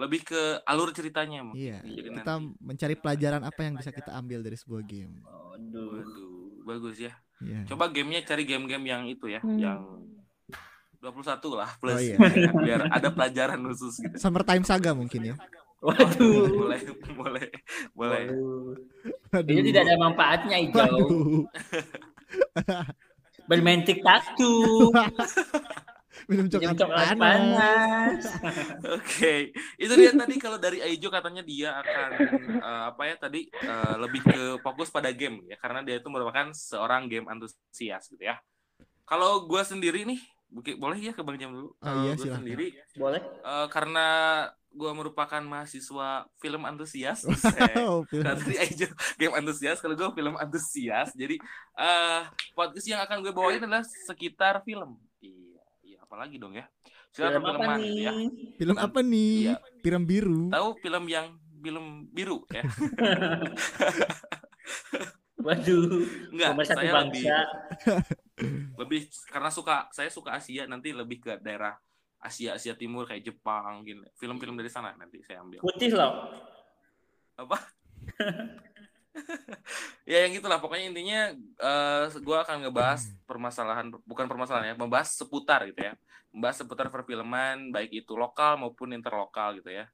lebih 0.01 0.25
ke 0.25 0.41
alur 0.65 0.91
ceritanya 0.91 1.45
Mo. 1.45 1.53
Iya, 1.53 1.85
Jadi 1.85 2.01
kita 2.11 2.23
nanti 2.25 2.57
mencari 2.59 2.95
pelajaran 2.97 3.43
apa 3.45 3.61
yang 3.63 3.75
bisa 3.77 3.91
kita 3.93 4.11
ambil 4.13 4.41
dari 4.41 4.57
sebuah 4.57 4.83
game. 4.83 5.21
Aduh. 5.53 6.01
waduh 6.01 6.33
bagus 6.63 6.97
ya. 6.99 7.13
Iya. 7.43 7.67
Coba 7.69 7.91
gamenya 7.91 8.23
cari 8.23 8.47
game-game 8.47 8.87
yang 8.87 9.03
itu 9.05 9.27
ya, 9.27 9.43
Hmm. 9.43 9.59
yang 9.59 9.83
21 11.03 11.59
lah 11.59 11.71
plus 11.83 11.99
Oh, 11.99 12.01
iya. 12.01 12.17
biar 12.65 12.81
ada 12.87 13.09
pelajaran 13.11 13.59
khusus 13.67 13.99
gitu. 13.99 14.15
Summertime 14.17 14.63
Saga 14.63 14.95
mungkin 14.95 15.35
ya. 15.35 15.37
Waduh. 15.83 16.47
boleh 16.63 16.81
boleh 17.19 17.47
boleh. 17.93 18.23
Waduh. 18.31 19.43
Itu 19.43 19.61
tidak 19.67 19.83
ada 19.83 19.95
manfaatnya 19.99 20.57
hijau. 20.63 20.87
Waduh. 20.87 21.43
Bermain 23.51 23.83
tiktok 23.83 24.23
tuh. 24.39 24.95
Minum 26.27 26.47
Minum 26.47 26.75
coklat 26.75 26.77
coklat 26.77 27.07
panas. 27.15 27.19
panas. 27.19 28.23
Oke, 28.99 29.35
itu 29.77 29.93
dia 29.93 30.13
tadi 30.13 30.35
kalau 30.37 30.59
dari 30.59 30.79
Aijo 30.79 31.09
katanya 31.09 31.43
dia 31.43 31.75
akan 31.75 32.11
eh, 32.59 32.83
apa 32.89 33.03
ya 33.05 33.15
tadi 33.17 33.41
eh, 33.49 33.95
lebih 33.99 34.21
ke 34.23 34.39
fokus 34.61 34.89
pada 34.89 35.11
game 35.11 35.43
ya 35.47 35.57
karena 35.57 35.83
dia 35.83 35.99
itu 35.99 36.09
merupakan 36.09 36.51
seorang 36.53 37.07
game 37.07 37.27
antusias 37.27 38.07
gitu 38.07 38.23
ya. 38.23 38.39
Kalau 39.03 39.45
gue 39.45 39.61
sendiri 39.61 40.07
nih, 40.07 40.21
buki- 40.49 40.79
boleh 40.79 40.97
ya 40.97 41.13
ke 41.13 41.21
Bang 41.21 41.37
Jam 41.37 41.53
dulu. 41.53 41.75
Kalau 41.77 42.07
iya, 42.07 42.15
gue 42.15 42.29
sendiri 42.29 42.67
Boleh. 42.95 43.21
eh, 43.21 43.67
karena 43.69 44.07
gue 44.73 44.89
merupakan 44.89 45.45
mahasiswa 45.45 46.25
film 46.41 46.65
antusias. 46.65 47.29
Oh, 47.77 48.01
film. 48.09 48.25
Tadi 48.25 48.57
Aijo 48.57 48.89
game 49.21 49.37
antusias, 49.37 49.85
kalau 49.85 49.93
gue 49.93 50.09
film 50.17 50.33
antusias. 50.41 51.13
Jadi 51.13 51.37
eh 51.77 52.23
podcast 52.57 52.89
yang 52.89 53.05
akan 53.05 53.21
gue 53.21 53.33
bawain 53.33 53.61
adalah 53.61 53.85
sekitar 53.85 54.65
film. 54.65 54.97
Iya 56.13 56.21
apalagi 56.29 56.37
dong 56.37 56.53
ya. 56.53 56.69
Film 57.09 57.33
apa 57.33 57.41
perfilman 57.41 57.81
gitu 57.81 57.89
nih? 57.89 58.05
ya. 58.05 58.13
Film 58.61 58.77
apa 58.77 59.01
nih? 59.01 59.33
Iya. 59.33 59.55
Film 59.81 60.03
biru. 60.05 60.43
tahu 60.53 60.69
film 60.85 61.05
yang 61.09 61.27
film 61.63 61.87
biru 62.13 62.39
ya 62.53 62.63
Waduh. 65.47 66.05
enggak 66.37 66.49
saya 66.69 66.77
lebih 66.77 66.93
bangsa. 66.93 67.37
lebih 68.85 69.01
karena 69.33 69.49
suka 69.49 69.89
saya 69.91 70.13
suka 70.13 70.37
Asia 70.37 70.69
nanti 70.69 70.93
lebih 70.93 71.17
ke 71.23 71.33
daerah 71.41 71.73
Asia 72.21 72.61
Asia 72.61 72.77
Timur 72.77 73.09
kayak 73.09 73.25
Jepang 73.25 73.81
gitu 73.89 74.05
film-film 74.21 74.61
dari 74.61 74.69
sana 74.69 74.93
nanti 75.01 75.25
saya 75.25 75.41
ambil 75.41 75.65
Putih 75.65 75.97
loh. 75.97 76.29
apa 77.41 77.57
ya 80.11 80.25
yang 80.25 80.33
itulah 80.33 80.57
pokoknya 80.57 80.87
intinya 80.89 81.21
eh 81.37 82.07
gue 82.13 82.37
akan 82.37 82.69
ngebahas 82.69 83.13
permasalahan 83.29 83.93
bukan 84.09 84.27
permasalahan 84.27 84.73
ya 84.73 84.77
membahas 84.77 85.13
seputar 85.15 85.69
gitu 85.69 85.81
ya. 85.81 85.95
Membahas 86.33 86.65
seputar 86.65 86.89
perfilman 86.89 87.69
baik 87.69 88.05
itu 88.05 88.17
lokal 88.17 88.57
maupun 88.57 88.97
interlokal 88.97 89.61
gitu 89.61 89.69
ya. 89.69 89.85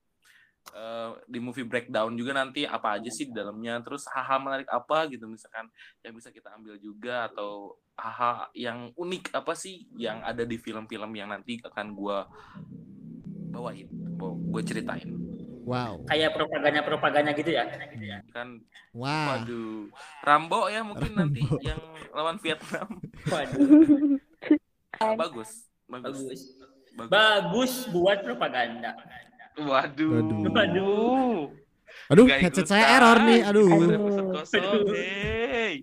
Eh, 0.69 1.11
di 1.25 1.41
movie 1.41 1.65
breakdown 1.65 2.13
juga 2.13 2.37
nanti 2.37 2.69
apa 2.69 3.01
aja 3.01 3.11
sih 3.11 3.27
di 3.27 3.35
dalamnya. 3.35 3.83
Terus 3.83 4.07
hal-hal 4.07 4.39
menarik 4.39 4.69
apa 4.71 5.11
gitu 5.11 5.27
misalkan 5.27 5.67
yang 6.07 6.15
bisa 6.15 6.31
kita 6.31 6.55
ambil 6.55 6.79
juga 6.79 7.27
atau 7.27 7.75
hal-hal 7.99 8.47
yang 8.55 8.79
unik 8.95 9.35
apa 9.35 9.53
sih 9.59 9.91
yang 9.99 10.23
ada 10.23 10.47
di 10.47 10.55
film-film 10.61 11.11
yang 11.19 11.35
nanti 11.35 11.59
akan 11.67 11.87
gue 11.91 12.19
bawain 13.51 13.89
gue 14.19 14.63
ceritain 14.63 15.28
Wow. 15.69 16.01
Kayak 16.09 16.33
propaganda-propaganda 16.33 17.31
gitu 17.37 17.53
ya. 17.53 17.69
kan 18.33 18.65
Wah. 18.97 19.45
Waduh, 19.45 19.93
Rambo 20.25 20.73
ya 20.73 20.81
mungkin 20.81 21.13
nanti 21.13 21.45
Rambo. 21.45 21.61
yang 21.61 21.81
lawan 22.17 22.41
Vietnam. 22.41 22.89
Waduh. 23.29 23.69
bagus, 25.21 25.69
bagus, 25.85 26.17
Bagus. 26.17 26.41
bagus. 26.97 27.11
Bagus 27.13 27.73
buat 27.93 28.25
propaganda. 28.25 28.97
Waduh. 29.61 30.25
Waduh. 30.25 30.41
Waduh. 30.57 31.39
Aduh, 32.09 32.25
headset 32.25 32.65
ikutan. 32.65 32.73
saya 32.73 32.85
error 32.97 33.19
nih. 33.29 33.41
Aduh. 33.45 33.69
Kosong. 34.41 34.89
Hey. 34.97 35.75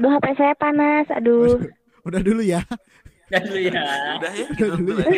Aduh, 0.00 0.08
HP 0.16 0.26
saya 0.40 0.54
panas. 0.56 1.06
Aduh. 1.12 1.60
Udah 2.08 2.20
dulu 2.24 2.40
ya. 2.40 2.64
Udah 3.28 3.40
dulu 3.40 3.58
ya. 3.60 3.72
Udah 4.16 4.32
ya, 4.32 4.44
gitu 4.48 4.64
Udah 4.64 4.68
dulu 4.76 4.90
dulu 4.94 5.00
ya. 5.00 5.08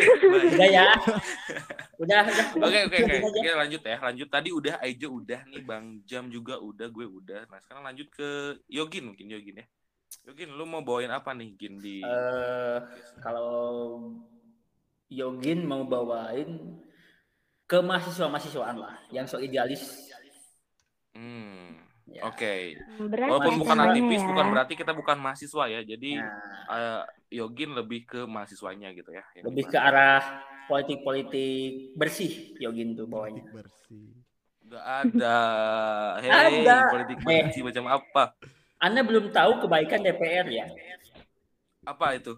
Udah 0.51 0.69
ya. 0.69 0.87
Udah, 1.97 2.21
udah. 2.29 2.47
Oke 2.61 2.79
oke 2.85 2.97
oke. 3.01 3.13
Lanjut 3.17 3.25
aja. 3.25 3.41
Oke 3.41 3.51
lanjut 3.57 3.81
ya. 3.81 3.97
Lanjut 3.97 4.29
tadi 4.29 4.49
udah 4.53 4.75
Aijo 4.81 5.07
udah 5.09 5.41
nih 5.49 5.61
Bang 5.65 5.85
Jam 6.05 6.29
juga 6.29 6.61
udah 6.61 6.87
gue 6.93 7.05
udah. 7.09 7.41
Nah 7.49 7.59
sekarang 7.61 7.83
lanjut 7.85 8.07
ke 8.13 8.29
Yogin 8.69 9.09
mungkin 9.13 9.25
Yogin 9.33 9.61
ya. 9.61 9.65
Yogin 10.29 10.53
lu 10.53 10.63
mau 10.63 10.85
bawain 10.85 11.09
apa 11.09 11.33
nih 11.33 11.57
Gin 11.57 11.81
di 11.81 11.99
Eh, 12.05 12.77
kalau 13.19 13.97
Yogin 15.09 15.65
mau 15.65 15.83
bawain 15.83 16.77
ke 17.67 17.79
mahasiswa-mahasiswaan 17.83 18.77
lah 18.79 18.95
yang 19.11 19.27
so 19.27 19.41
idealis. 19.41 19.83
Hmm. 21.17 21.81
Ya. 22.07 22.23
Oke. 22.23 22.77
Berat 23.03 23.27
Walaupun 23.27 23.55
bukan 23.67 23.77
aktivis 23.83 24.23
ya. 24.23 24.27
bukan 24.31 24.45
berarti 24.53 24.73
kita 24.79 24.93
bukan 24.95 25.17
mahasiswa 25.19 25.63
ya. 25.67 25.81
Jadi 25.83 26.11
Nah, 26.21 26.31
eh, 26.71 27.03
Yogin 27.41 27.75
lebih 27.75 28.07
ke 28.07 28.23
mahasiswanya 28.23 28.95
gitu 28.95 29.11
ya. 29.11 29.23
Lebih 29.43 29.67
ke 29.67 29.75
arah 29.75 30.23
politik-politik 30.67 31.95
bersih 31.95 32.53
Yogin 32.59 32.93
tuh 32.93 33.07
bawanya. 33.07 33.41
bersih. 33.49 34.11
Gak 34.67 34.83
ada. 34.83 35.39
Hei, 36.19 36.61
Ada. 36.61 36.91
politik 36.91 37.17
bersih 37.23 37.63
macam 37.63 37.85
apa? 37.87 38.23
Anda 38.77 39.01
belum 39.01 39.31
tahu 39.31 39.63
kebaikan 39.63 40.03
DPR 40.03 40.45
ya? 40.51 40.67
Apa 41.87 42.19
itu? 42.19 42.35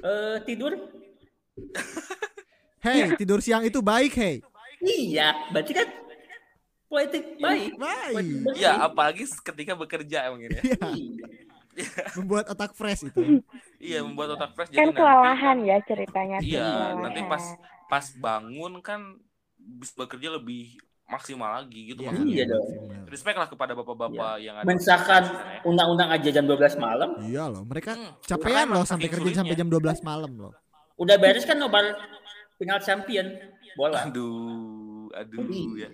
Eh 0.00 0.40
tidur? 0.48 0.72
Hei, 2.84 3.10
tidur 3.18 3.42
siang 3.42 3.66
itu 3.66 3.82
baik, 3.82 4.14
hei. 4.14 4.38
Iya, 4.78 5.34
berarti 5.50 5.74
kan 5.74 5.90
politik 6.86 7.34
baik. 7.42 7.74
Baik. 7.74 8.14
Politik 8.14 8.38
bersih. 8.46 8.62
Ya, 8.62 8.72
apalagi 8.78 9.26
ketika 9.26 9.74
bekerja 9.74 10.30
mungkin 10.30 10.54
ya. 10.54 10.62
Membuat 12.18 12.44
otak 12.48 12.72
fresh 12.72 13.04
itu. 13.04 13.20
Iya, 13.78 14.02
membuat 14.02 14.34
otak 14.34 14.52
fresh 14.52 14.68
Kan 14.68 14.74
jadi 14.74 14.86
nanti 14.86 14.98
kelelahan 14.98 15.56
ya 15.62 15.76
ceritanya. 15.82 16.38
Iya, 16.40 16.66
kelelahan. 16.66 16.94
nanti 17.00 17.20
pas 17.24 17.44
pas 17.86 18.04
bangun 18.14 18.72
kan 18.80 19.00
bisa 19.56 19.94
bekerja 19.96 20.28
lebih 20.32 20.74
maksimal 21.06 21.48
lagi 21.54 21.88
gitu 21.88 22.02
Iya, 22.02 22.08
maksudnya. 22.10 22.34
Iya 22.34 22.44
dong. 22.48 22.66
Respect 23.06 23.36
lah 23.36 23.48
kepada 23.48 23.72
bapak-bapak 23.72 24.32
yang 24.38 24.54
ada. 24.56 24.66
Mensahkan 24.66 25.22
ya. 25.24 25.62
undang-undang 25.62 26.10
aja 26.10 26.28
jam 26.28 26.44
12 26.44 26.74
malam. 26.76 27.16
Iya 27.22 27.46
loh, 27.46 27.62
mereka 27.62 27.94
Hmm, 27.94 28.12
capean 28.20 28.66
loh 28.68 28.82
sampai 28.82 29.08
kerja 29.08 29.30
sampai 29.36 29.54
sulitnya. 29.54 29.56
jam 29.56 29.68
12 29.70 30.00
malam 30.02 30.30
loh. 30.34 30.52
Udah 30.96 31.16
beres 31.16 31.46
kan 31.46 31.54
nobar 31.54 31.84
final 32.58 32.78
champion 32.78 33.30
bola. 33.72 34.04
Aduh, 34.04 35.06
aduh 35.14 35.46
Iya. 35.46 35.86
ya. 35.86 35.88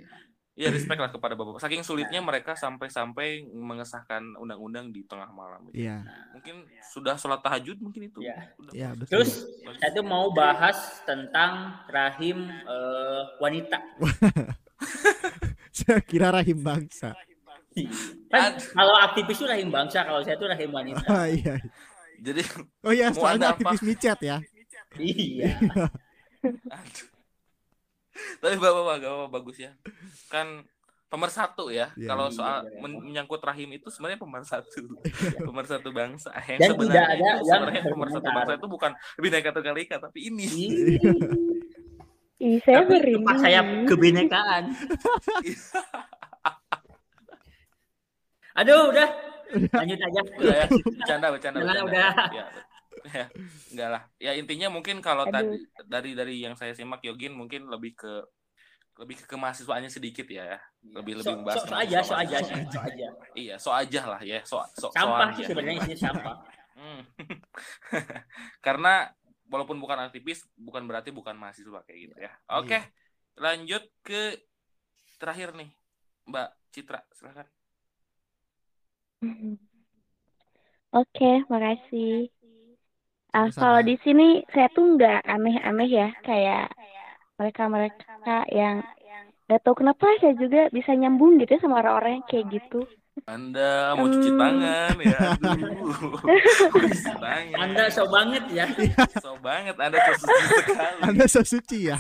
Iya, 0.54 0.70
respect 0.70 1.02
lah 1.02 1.10
kepada 1.10 1.34
bapak. 1.34 1.58
Saking 1.58 1.82
sulitnya 1.82 2.22
mereka 2.22 2.54
sampai-sampai 2.54 3.42
mengesahkan 3.50 4.38
undang-undang 4.38 4.94
di 4.94 5.02
tengah 5.02 5.26
malam. 5.34 5.66
Iya. 5.74 6.06
Mungkin 6.30 6.62
sudah 6.94 7.18
sholat 7.18 7.42
tahajud 7.42 7.74
mungkin 7.82 8.06
itu. 8.06 8.22
Iya. 8.22 8.54
Iya, 8.70 8.88
betul. 8.94 9.10
Terus 9.18 9.50
saya 9.82 9.90
tuh 9.90 10.06
mau 10.06 10.30
bahas 10.30 11.02
tentang 11.02 11.74
rahim 11.90 12.46
eh, 12.46 13.22
wanita. 13.42 13.78
Saya 15.74 15.98
kira 16.06 16.30
rahim 16.30 16.62
bangsa. 16.62 17.18
Kan 18.30 18.54
kalau 18.62 18.94
aktivis 19.02 19.42
itu 19.42 19.46
rahim 19.50 19.66
bangsa, 19.74 20.06
kalau 20.06 20.22
saya 20.22 20.38
tuh 20.38 20.46
rahim 20.46 20.70
wanita. 20.70 21.02
Oh 21.10 21.26
iya. 21.26 21.58
Jadi 22.22 22.42
Oh 22.86 22.94
iya, 22.94 23.10
Mau 23.10 23.18
soalnya 23.18 23.50
ada 23.50 23.58
apa? 23.58 23.74
aktivis 23.74 23.82
micet 23.82 24.18
ya. 24.22 24.38
iya. 24.94 25.58
Tapi 28.40 28.54
bapak-bapak 28.56 28.94
gak 29.02 29.10
apa-apa 29.10 29.28
bagus 29.30 29.56
ya. 29.58 29.72
Kan 30.30 30.62
pemersatu 31.10 31.70
ya. 31.70 31.94
Iya, 31.94 32.08
Kalau 32.10 32.26
iya, 32.26 32.34
soal 32.34 32.56
iya. 32.66 32.78
men- 32.82 33.02
menyangkut 33.02 33.38
rahim 33.38 33.70
itu 33.70 33.86
sebenarnya 33.90 34.18
pemersatu. 34.18 34.82
pemersatu 35.48 35.88
bangsa. 35.94 36.34
Yang 36.46 36.58
Dan 36.58 36.68
sebenarnya 36.74 36.94
tidak 36.94 37.06
ada 37.06 37.14
itu 37.14 37.26
yang 37.30 37.38
sebenarnya 37.46 37.82
pemersatu 37.86 38.28
bangsa 38.34 38.52
itu 38.58 38.66
bukan 38.66 38.92
bineka 39.22 39.50
tunggal 39.54 39.76
ika 39.78 39.96
tapi 40.02 40.18
ini. 40.26 40.46
Ih, 42.42 42.58
saya 42.66 42.82
merinding. 42.82 43.38
saya 43.38 43.60
kebinekaan. 43.86 44.64
Aduh, 48.54 48.90
udah. 48.94 49.08
Lanjut 49.54 49.98
aja. 49.98 50.20
Udah 50.38 50.54
ya, 50.54 50.66
bercanda 50.70 51.26
bercanda. 51.30 51.58
Jangan, 51.62 51.74
bercanda. 51.86 51.90
udah. 51.90 52.12
Ya, 52.34 52.44
ya, 53.12 53.26
enggak 53.72 53.88
lah. 53.92 54.02
Ya 54.16 54.32
intinya 54.36 54.68
mungkin 54.72 55.04
kalau 55.04 55.28
Aduh. 55.28 55.60
tadi 55.60 55.60
dari 55.84 56.10
dari 56.16 56.34
yang 56.40 56.56
saya 56.56 56.72
simak 56.72 57.04
Yogin 57.04 57.36
mungkin 57.36 57.68
lebih 57.68 57.92
ke 57.96 58.12
lebih 58.94 59.20
ke 59.20 59.26
kemahasiswaannya 59.26 59.90
sedikit 59.90 60.24
ya. 60.30 60.56
Lebih 60.86 61.20
lebih 61.20 61.34
So, 61.34 61.38
membahas 61.42 61.62
so, 61.62 61.68
so 61.68 61.76
aja, 61.76 61.98
so 62.00 62.14
aja, 62.14 62.36
so 62.40 62.80
aja. 62.80 63.08
Iya, 63.34 63.54
so 63.58 63.70
aja 63.74 64.02
lah 64.06 64.20
ya, 64.22 64.40
so 64.46 64.62
so 64.78 64.88
Sampah 64.94 65.34
sih 65.36 65.44
ya. 65.44 65.48
sebenarnya 65.50 65.84
ini 65.84 65.96
sampah. 65.98 66.36
Hmm. 66.74 67.06
Karena 68.66 69.06
walaupun 69.46 69.78
bukan 69.78 70.10
aktivis, 70.10 70.42
bukan 70.58 70.90
berarti 70.90 71.14
bukan 71.14 71.38
mahasiswa 71.38 71.86
kayak 71.86 71.98
gitu 72.10 72.16
ya. 72.18 72.34
Oke, 72.50 72.82
lanjut 73.38 73.86
ke 74.02 74.42
terakhir 75.22 75.54
nih, 75.54 75.70
Mbak 76.26 76.48
Citra, 76.74 76.98
silakan. 77.14 77.46
Oke, 80.90 81.46
makasih. 81.46 82.33
Ah, 83.34 83.50
Sama-sama. 83.50 83.58
kalau 83.58 83.80
di 83.82 83.94
sini 84.00 84.26
saya 84.54 84.70
tuh 84.70 84.94
nggak 84.94 85.26
aneh-aneh 85.26 85.88
ya, 85.90 86.08
kayak 86.22 86.70
mereka-mereka 87.34 88.06
yang 88.48 88.78
nggak 89.44 89.60
tahu 89.60 89.74
kenapa 89.76 90.06
saya 90.22 90.38
juga 90.38 90.70
bisa 90.70 90.94
nyambung 90.94 91.36
gitu 91.36 91.58
sama 91.58 91.82
orang-orang 91.82 92.22
yang 92.22 92.26
kayak 92.30 92.46
gitu. 92.52 92.86
Anda 93.24 93.94
mau 93.94 94.06
cuci 94.06 94.26
Hmm. 94.28 94.38
tangan 94.38 94.94
ya, 95.00 95.18
aduh, 95.34 95.54
Mau 96.70 96.78
cuci 96.82 97.12
tangan. 97.16 97.58
Anda 97.58 97.82
so 97.88 98.02
banget 98.06 98.44
ya. 98.50 98.66
so 99.18 99.34
banget, 99.38 99.74
Anda 99.78 99.98
so 99.98 100.12
suci 100.20 100.44
sekali. 100.60 101.00
Anda 101.10 101.24
so 101.26 101.40
suci 101.42 101.78
ya. 101.90 101.98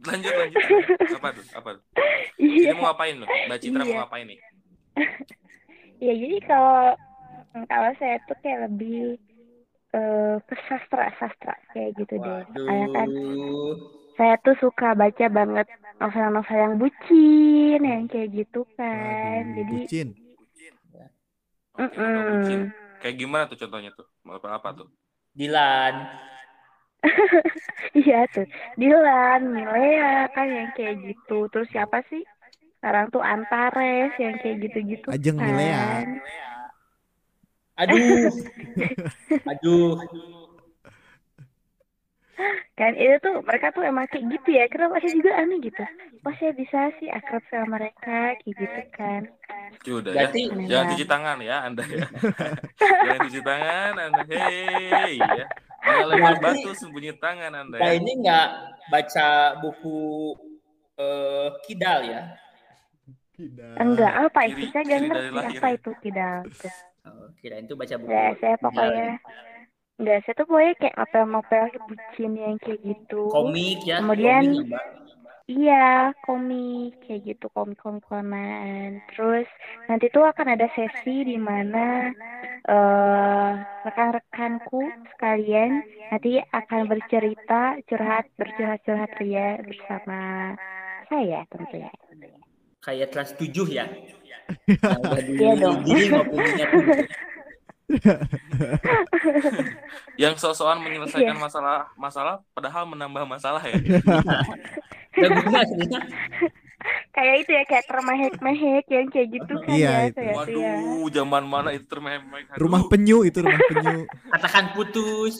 Lanjut, 0.00 0.32
lanjut. 0.32 0.60
Apa 1.16 1.28
tuh? 1.32 1.44
Apa 1.54 1.68
tuh? 1.76 1.82
Jadi 2.36 2.64
Iya, 2.64 2.72
mau 2.72 2.84
ngapain 2.88 3.14
loh? 3.16 3.28
Mbak 3.28 3.58
Citra 3.58 3.80
mau 3.80 3.88
Iya. 3.88 3.98
ngapain 4.02 4.26
nih? 4.26 4.38
ya 6.06 6.12
jadi 6.14 6.36
kalau 6.44 6.94
kalau 7.52 7.90
saya 7.98 8.16
tuh 8.28 8.36
kayak 8.44 8.70
lebih 8.70 9.16
eh, 9.94 10.36
ke 10.44 10.54
sastra 10.68 11.10
sastra 11.16 11.54
kayak 11.72 11.96
gitu 11.96 12.14
deh. 12.20 12.40
Kayak 12.52 12.88
kan 12.94 13.08
saya 14.18 14.34
tuh 14.42 14.56
suka 14.58 14.98
baca 14.98 15.26
banget 15.30 15.66
novel-novel 16.02 16.58
yang 16.58 16.74
bucin, 16.78 17.80
yang 17.82 18.04
kayak 18.10 18.28
gitu 18.34 18.66
kan. 18.74 19.42
Waduh, 19.42 19.54
Jadi, 19.54 19.74
bucin. 19.86 20.08
Mm-mm. 21.78 21.94
udah 21.94 22.24
bucin. 22.34 22.60
Kayak 22.98 23.16
gimana 23.22 23.42
tuh 23.46 23.58
contohnya 23.62 23.90
tuh? 23.94 24.06
Apa 24.26 24.48
apa 24.58 24.68
tuh? 24.74 24.88
Dilan. 25.38 25.94
iya 28.02 28.26
tuh, 28.34 28.42
Dilan, 28.74 29.54
Milea 29.54 30.26
kan 30.34 30.46
yang 30.50 30.68
kayak 30.74 30.98
gitu. 31.06 31.46
Terus 31.54 31.70
siapa 31.70 32.02
sih? 32.10 32.26
Sekarang 32.78 33.06
tuh 33.14 33.22
Antares 33.22 34.10
yang 34.18 34.34
kayak 34.42 34.56
gitu-gitu 34.66 35.08
Ajeng 35.14 35.38
kan. 35.38 35.46
Milea. 35.46 35.86
Aduh. 37.78 38.30
Aduh. 39.54 39.96
Kan 42.74 42.94
itu 42.94 43.18
tuh 43.18 43.42
mereka 43.42 43.74
tuh 43.74 43.82
emang 43.82 44.06
kayak 44.06 44.30
gitu 44.30 44.48
ya. 44.54 44.70
Kenapa 44.70 45.02
saya 45.02 45.10
juga 45.10 45.34
aneh 45.34 45.58
gitu. 45.58 45.82
Kok 46.22 46.34
saya 46.38 46.52
bisa 46.54 46.78
sih 46.98 47.10
akrab 47.10 47.42
sama 47.50 47.74
mereka 47.76 48.38
kayak 48.38 48.54
gitu 48.54 48.80
kan. 48.94 49.22
Sudah 49.82 50.12
ya. 50.14 50.30
Jangan 50.30 50.86
cuci 50.94 51.04
tangan 51.04 51.38
ya 51.42 51.56
Anda 51.66 51.82
ya. 51.84 52.06
Jangan 53.06 53.20
cuci 53.26 53.40
tangan 53.42 53.92
Anda. 53.98 54.22
Hei 54.24 55.18
ya. 55.18 55.46
Jangan 55.78 56.06
lempar 56.06 56.34
Berarti- 56.38 56.62
batu 56.62 56.70
sembunyi 56.76 57.12
tangan 57.18 57.52
Anda 57.56 57.76
Nah 57.78 57.90
ya. 57.90 57.98
ini 57.98 58.10
nggak 58.22 58.46
baca 58.86 59.28
buku 59.58 59.98
eh, 60.94 61.48
Kidal 61.66 62.00
ya? 62.06 62.22
Tidak. 63.34 63.74
Enggak 63.78 64.14
apa 64.20 64.40
itu 64.46 64.62
Ciri- 64.62 64.70
saya 64.70 64.82
gak 64.84 64.98
ciri 64.98 65.08
dari 65.08 65.28
ngerti 65.30 65.56
apa 65.56 65.66
ya. 65.66 65.74
itu 65.74 65.90
tidak. 66.02 66.40
Oh, 67.08 67.28
kirain 67.40 67.64
itu 67.66 67.74
baca 67.80 67.94
buku. 67.96 68.10
Enggak, 68.10 68.30
saya 68.40 68.56
pokoknya 68.64 69.04
enggak, 69.98 70.18
saya 70.24 70.34
tuh 70.38 70.46
pokoknya 70.48 70.74
kayak 70.80 70.96
novel-novel 71.00 71.64
bucin 71.88 72.32
yang 72.44 72.56
kayak 72.62 72.80
gitu. 72.88 73.22
komik 73.34 73.78
ya. 73.88 73.96
Kemudian- 74.00 74.48
komik 74.52 74.68
ya. 74.74 74.80
Iya, 75.48 75.74
komik 76.24 76.92
kayak 77.04 77.20
gitu, 77.28 77.44
komik-komik. 77.56 79.00
Terus 79.08 79.48
nanti 79.88 80.04
tuh 80.14 80.24
akan 80.30 80.46
ada 80.54 80.66
sesi 80.76 81.10
di 81.30 81.36
mana 81.48 81.78
eh 82.72 83.50
rekan-rekanku 83.86 84.76
sekalian 85.12 85.70
nanti 86.12 86.30
akan 86.58 86.80
bercerita, 86.92 87.54
curhat, 87.88 88.24
bercurhat-curhat 88.40 89.10
ria 89.20 89.56
bersama 89.68 90.18
saya 91.08 91.38
tentunya. 91.52 91.90
Kayak 92.78 93.08
kelas 93.12 93.30
7 93.34 93.66
ya. 93.68 93.84
Yang 94.68 95.28
Iya 95.36 95.52
dong. 95.60 95.78
diri 95.84 96.06
maupun. 96.08 96.40
Yang 100.20 100.34
sok-sokan 100.40 100.80
menyelesaikan 100.80 101.36
Iya. 101.36 101.40
masalah 101.40 101.78
masalah 101.94 102.34
padahal 102.52 102.84
menambah 102.88 103.24
masalah 103.24 103.62
ya. 103.64 103.76
Kayak 107.10 107.34
itu 107.42 107.50
ya 107.50 107.64
kayak 107.66 107.90
termehek-mehek 107.90 108.86
yang 108.86 109.10
kayak 109.10 109.28
gitu 109.34 109.50
kan 109.66 109.74
Iya, 109.74 109.90
ya 109.90 110.06
itu. 110.06 110.20
ya. 110.22 110.32
Waduh, 110.38 111.10
zaman 111.10 111.42
mana 111.42 111.74
itu 111.74 111.82
termehek 111.90 112.22
Rumah 112.54 112.86
penyu 112.86 113.26
itu 113.26 113.42
rumah 113.42 113.58
penyu. 113.66 114.06
Katakan 114.30 114.78
putus. 114.78 115.34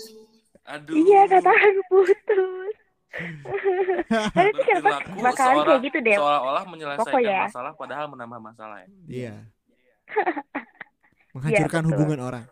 Aduh. 0.66 0.98
Iya 0.98 1.31
katakan 1.31 1.74
putus. 1.87 2.74
Tapi 4.36 4.48
itu 4.52 4.62
kenapa 4.68 5.00
bakalan 5.16 5.56
kayak 5.64 5.80
gitu 5.88 5.98
deh. 6.04 6.16
Seolah-olah 6.20 6.64
menyelesaikan 6.68 7.08
Pokoknya. 7.08 7.40
masalah 7.48 7.72
padahal 7.74 8.06
menambah 8.12 8.40
masalah 8.40 8.76
ya. 8.84 8.88
Iya. 9.08 9.34
Menghancurkan 11.34 11.82
betul. 11.84 11.92
hubungan 11.96 12.18
orang. 12.20 12.44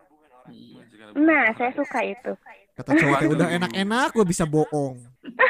Iya. 0.48 0.76
Nah, 1.16 1.44
saya 1.56 1.72
suka 1.76 2.00
itu. 2.04 2.32
Kata 2.76 2.92
cowok 2.92 3.20
udah 3.32 3.48
enak-enak 3.56 4.08
gue 4.12 4.26
bisa 4.28 4.44
bohong. 4.44 5.00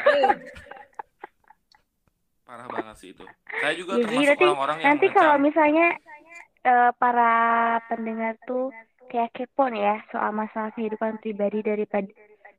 Parah 2.47 2.67
banget 2.71 2.97
sih 3.03 3.11
itu. 3.11 3.27
Saya 3.51 3.75
juga 3.75 3.99
Jadi 3.99 4.07
termasuk 4.07 4.31
nanti 4.31 4.45
orang-orang 4.47 4.77
yang 4.79 4.87
nanti 4.87 5.07
kalau 5.11 5.37
misalnya 5.43 5.89
eh, 6.63 6.91
para 6.95 7.35
pendengar 7.91 8.39
tuh 8.47 8.71
kayak 9.11 9.35
kepo 9.35 9.67
nih 9.71 9.83
ya 9.83 9.97
soal 10.15 10.31
masalah 10.31 10.71
kehidupan 10.75 11.19
pribadi 11.19 11.63
daripada 11.67 12.07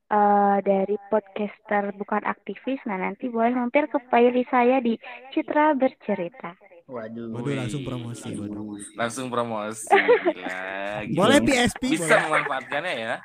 eh, 0.08 0.58
dari 0.63 0.96
podcaster 1.12 1.91
bukan 1.96 2.24
aktivis, 2.24 2.80
nah 2.88 2.98
nanti 3.00 3.28
boleh 3.28 3.54
mampir 3.54 3.88
ke 3.91 4.00
playlist 4.08 4.52
saya 4.52 4.80
di 4.80 4.96
Citra 5.36 5.76
Bercerita. 5.76 6.56
Waduh. 6.88 7.36
Waduh 7.36 7.54
langsung 7.60 7.84
promosi. 7.84 8.32
Waduh. 8.32 8.80
langsung 8.96 9.28
promosi. 9.28 9.91
Gila. 9.91 11.04
Boleh 11.20 11.39
PSP 11.43 12.00
Bisa 12.00 12.15
boleh. 12.15 12.24
memanfaatkannya 12.32 12.93
ya. 12.96 13.15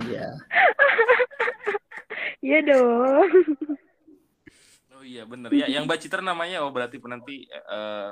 Iya. 0.00 0.28
Iya 2.44 2.60
dong. 2.60 3.24
Oh 4.92 5.00
iya 5.00 5.24
bener 5.24 5.48
ya. 5.48 5.64
Yang 5.64 5.88
Mbak 5.88 5.98
Citra 6.04 6.20
namanya 6.20 6.60
oh 6.60 6.68
berarti 6.68 7.00
nanti 7.00 7.48
eh, 7.48 8.10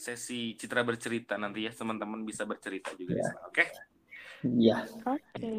sesi 0.00 0.56
Citra 0.56 0.80
bercerita 0.80 1.36
nanti 1.36 1.68
ya 1.68 1.72
teman-teman 1.76 2.24
bisa 2.24 2.48
bercerita 2.48 2.96
juga 2.96 3.20
di 3.20 3.20
sana. 3.20 3.44
Oke. 3.44 3.64
Iya. 4.48 4.88
Oke. 5.04 5.52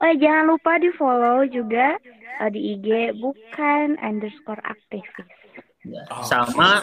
Oh 0.00 0.08
ya, 0.08 0.16
jangan 0.16 0.44
lupa 0.56 0.80
di 0.80 0.88
follow 0.96 1.44
juga 1.44 2.00
eh, 2.40 2.50
di 2.50 2.72
IG 2.72 3.20
bukan 3.20 4.00
underscore 4.00 4.64
aktivis. 4.64 5.28
Iya. 5.84 6.08
Oh, 6.08 6.24
Sama 6.24 6.80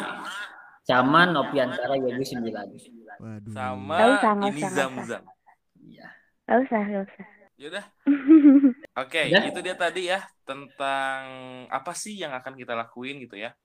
sama 0.86 1.26
Nopiantara 1.28 1.98
Yogi 1.98 2.38
9. 2.38 2.48
Waduh. 3.18 3.50
sama 3.50 3.98
ini 4.48 4.62
nggak 4.62 4.74
Zam-Zam. 4.78 5.24
Iya. 5.82 6.08
Gak 6.46 6.58
usah, 6.64 6.82
gak 6.86 7.04
usah. 7.10 7.26
Yaudah. 7.58 7.86
Oke, 9.04 9.22
Udah? 9.34 9.44
itu 9.50 9.60
dia 9.66 9.76
tadi 9.76 10.02
ya 10.14 10.22
tentang 10.46 11.22
apa 11.74 11.92
sih 11.98 12.22
yang 12.22 12.32
akan 12.38 12.54
kita 12.54 12.78
lakuin 12.78 13.18
gitu 13.26 13.34
ya 13.34 13.58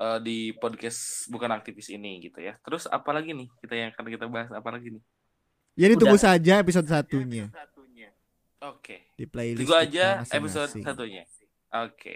eh, 0.00 0.18
di 0.24 0.56
podcast 0.56 1.28
bukan 1.28 1.52
aktivis 1.52 1.92
ini 1.92 2.24
gitu 2.24 2.40
ya. 2.40 2.56
Terus 2.64 2.88
apa 2.88 3.12
lagi 3.12 3.36
nih 3.36 3.52
kita 3.60 3.74
yang 3.76 3.88
akan 3.92 4.06
kita 4.08 4.26
bahas 4.32 4.48
apa 4.48 4.68
lagi 4.72 4.96
nih? 4.96 5.02
Jadi 5.76 5.94
tunggu 6.00 6.16
Udah. 6.16 6.26
saja 6.32 6.52
episode 6.64 6.88
satunya 6.88 7.52
Oke, 8.62 9.10
di 9.18 9.26
playlist 9.26 9.66
tunggu 9.66 9.74
kita 9.74 9.82
aja 9.90 10.06
episode 10.30 10.70
masing-masing. 10.70 10.82
satunya. 10.86 11.24
Oke, 11.82 12.14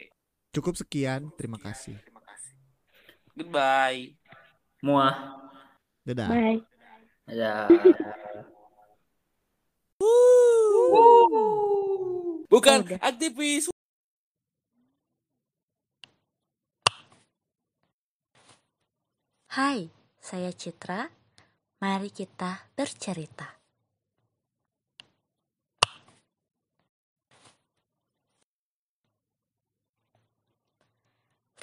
Cukup 0.55 0.75
sekian, 0.79 1.29
terima 1.35 1.59
kasih. 1.59 1.99
goodbye. 3.35 4.15
Muah. 4.81 5.43
Dadah. 6.07 6.29
Bye. 6.31 6.63
Ya. 7.29 7.67
Bukan 12.47 12.79
Udah. 12.87 12.99
aktivis. 13.03 13.67
Hai, 19.57 19.89
saya 20.21 20.53
Citra. 20.53 21.09
Mari 21.83 22.09
kita 22.09 22.73
bercerita. 22.73 23.56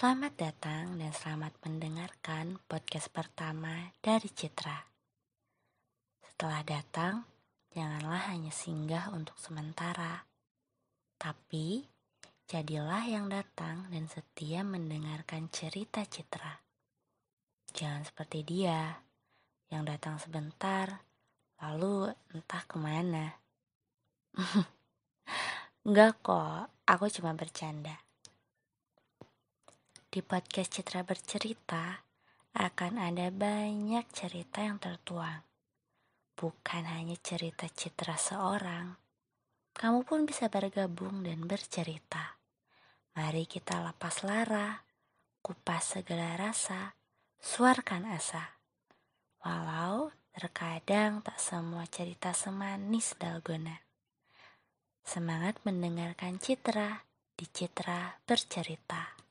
Selamat 0.03 0.35
datang 0.35 0.99
dan 0.99 1.15
selamat 1.15 1.63
mendengarkan 1.63 2.59
podcast 2.67 3.07
pertama 3.07 3.95
dari 4.03 4.27
Citra. 4.27 4.75
Setelah 6.19 6.59
datang, 6.67 7.23
janganlah 7.71 8.27
hanya 8.35 8.51
singgah 8.51 9.15
untuk 9.15 9.39
sementara, 9.39 10.27
tapi 11.15 11.87
jadilah 12.51 12.99
yang 13.07 13.31
datang 13.31 13.87
dan 13.95 14.11
setia 14.11 14.67
mendengarkan 14.67 15.47
cerita 15.47 16.03
Citra. 16.03 16.51
Jangan 17.71 18.03
seperti 18.03 18.43
dia 18.43 18.99
yang 19.71 19.87
datang 19.87 20.19
sebentar, 20.19 20.99
lalu 21.63 22.11
entah 22.35 22.63
ke 22.67 22.75
mana. 22.75 23.39
Enggak 25.87 26.19
kok, 26.19 26.67
aku 26.91 27.07
cuma 27.07 27.31
bercanda. 27.39 28.03
Di 30.13 30.21
podcast 30.21 30.77
Citra 30.77 31.01
Bercerita 31.01 31.97
akan 32.53 33.01
ada 33.01 33.33
banyak 33.33 34.05
cerita 34.13 34.61
yang 34.61 34.77
tertuang. 34.77 35.41
Bukan 36.37 36.85
hanya 36.85 37.17
cerita 37.17 37.65
Citra 37.65 38.13
seorang. 38.13 38.93
Kamu 39.73 40.05
pun 40.05 40.29
bisa 40.29 40.53
bergabung 40.53 41.25
dan 41.25 41.49
bercerita. 41.49 42.37
Mari 43.17 43.49
kita 43.49 43.81
lepas 43.81 44.21
lara, 44.21 44.85
kupas 45.41 45.97
segala 45.97 46.37
rasa, 46.37 46.93
suarkan 47.41 48.05
asa. 48.13 48.61
Walau 49.41 50.13
terkadang 50.29 51.25
tak 51.25 51.41
semua 51.41 51.89
cerita 51.89 52.37
semanis 52.37 53.17
dalgona. 53.17 53.81
Semangat 55.01 55.57
mendengarkan 55.65 56.37
Citra 56.37 57.01
di 57.33 57.49
Citra 57.49 58.21
Bercerita. 58.29 59.22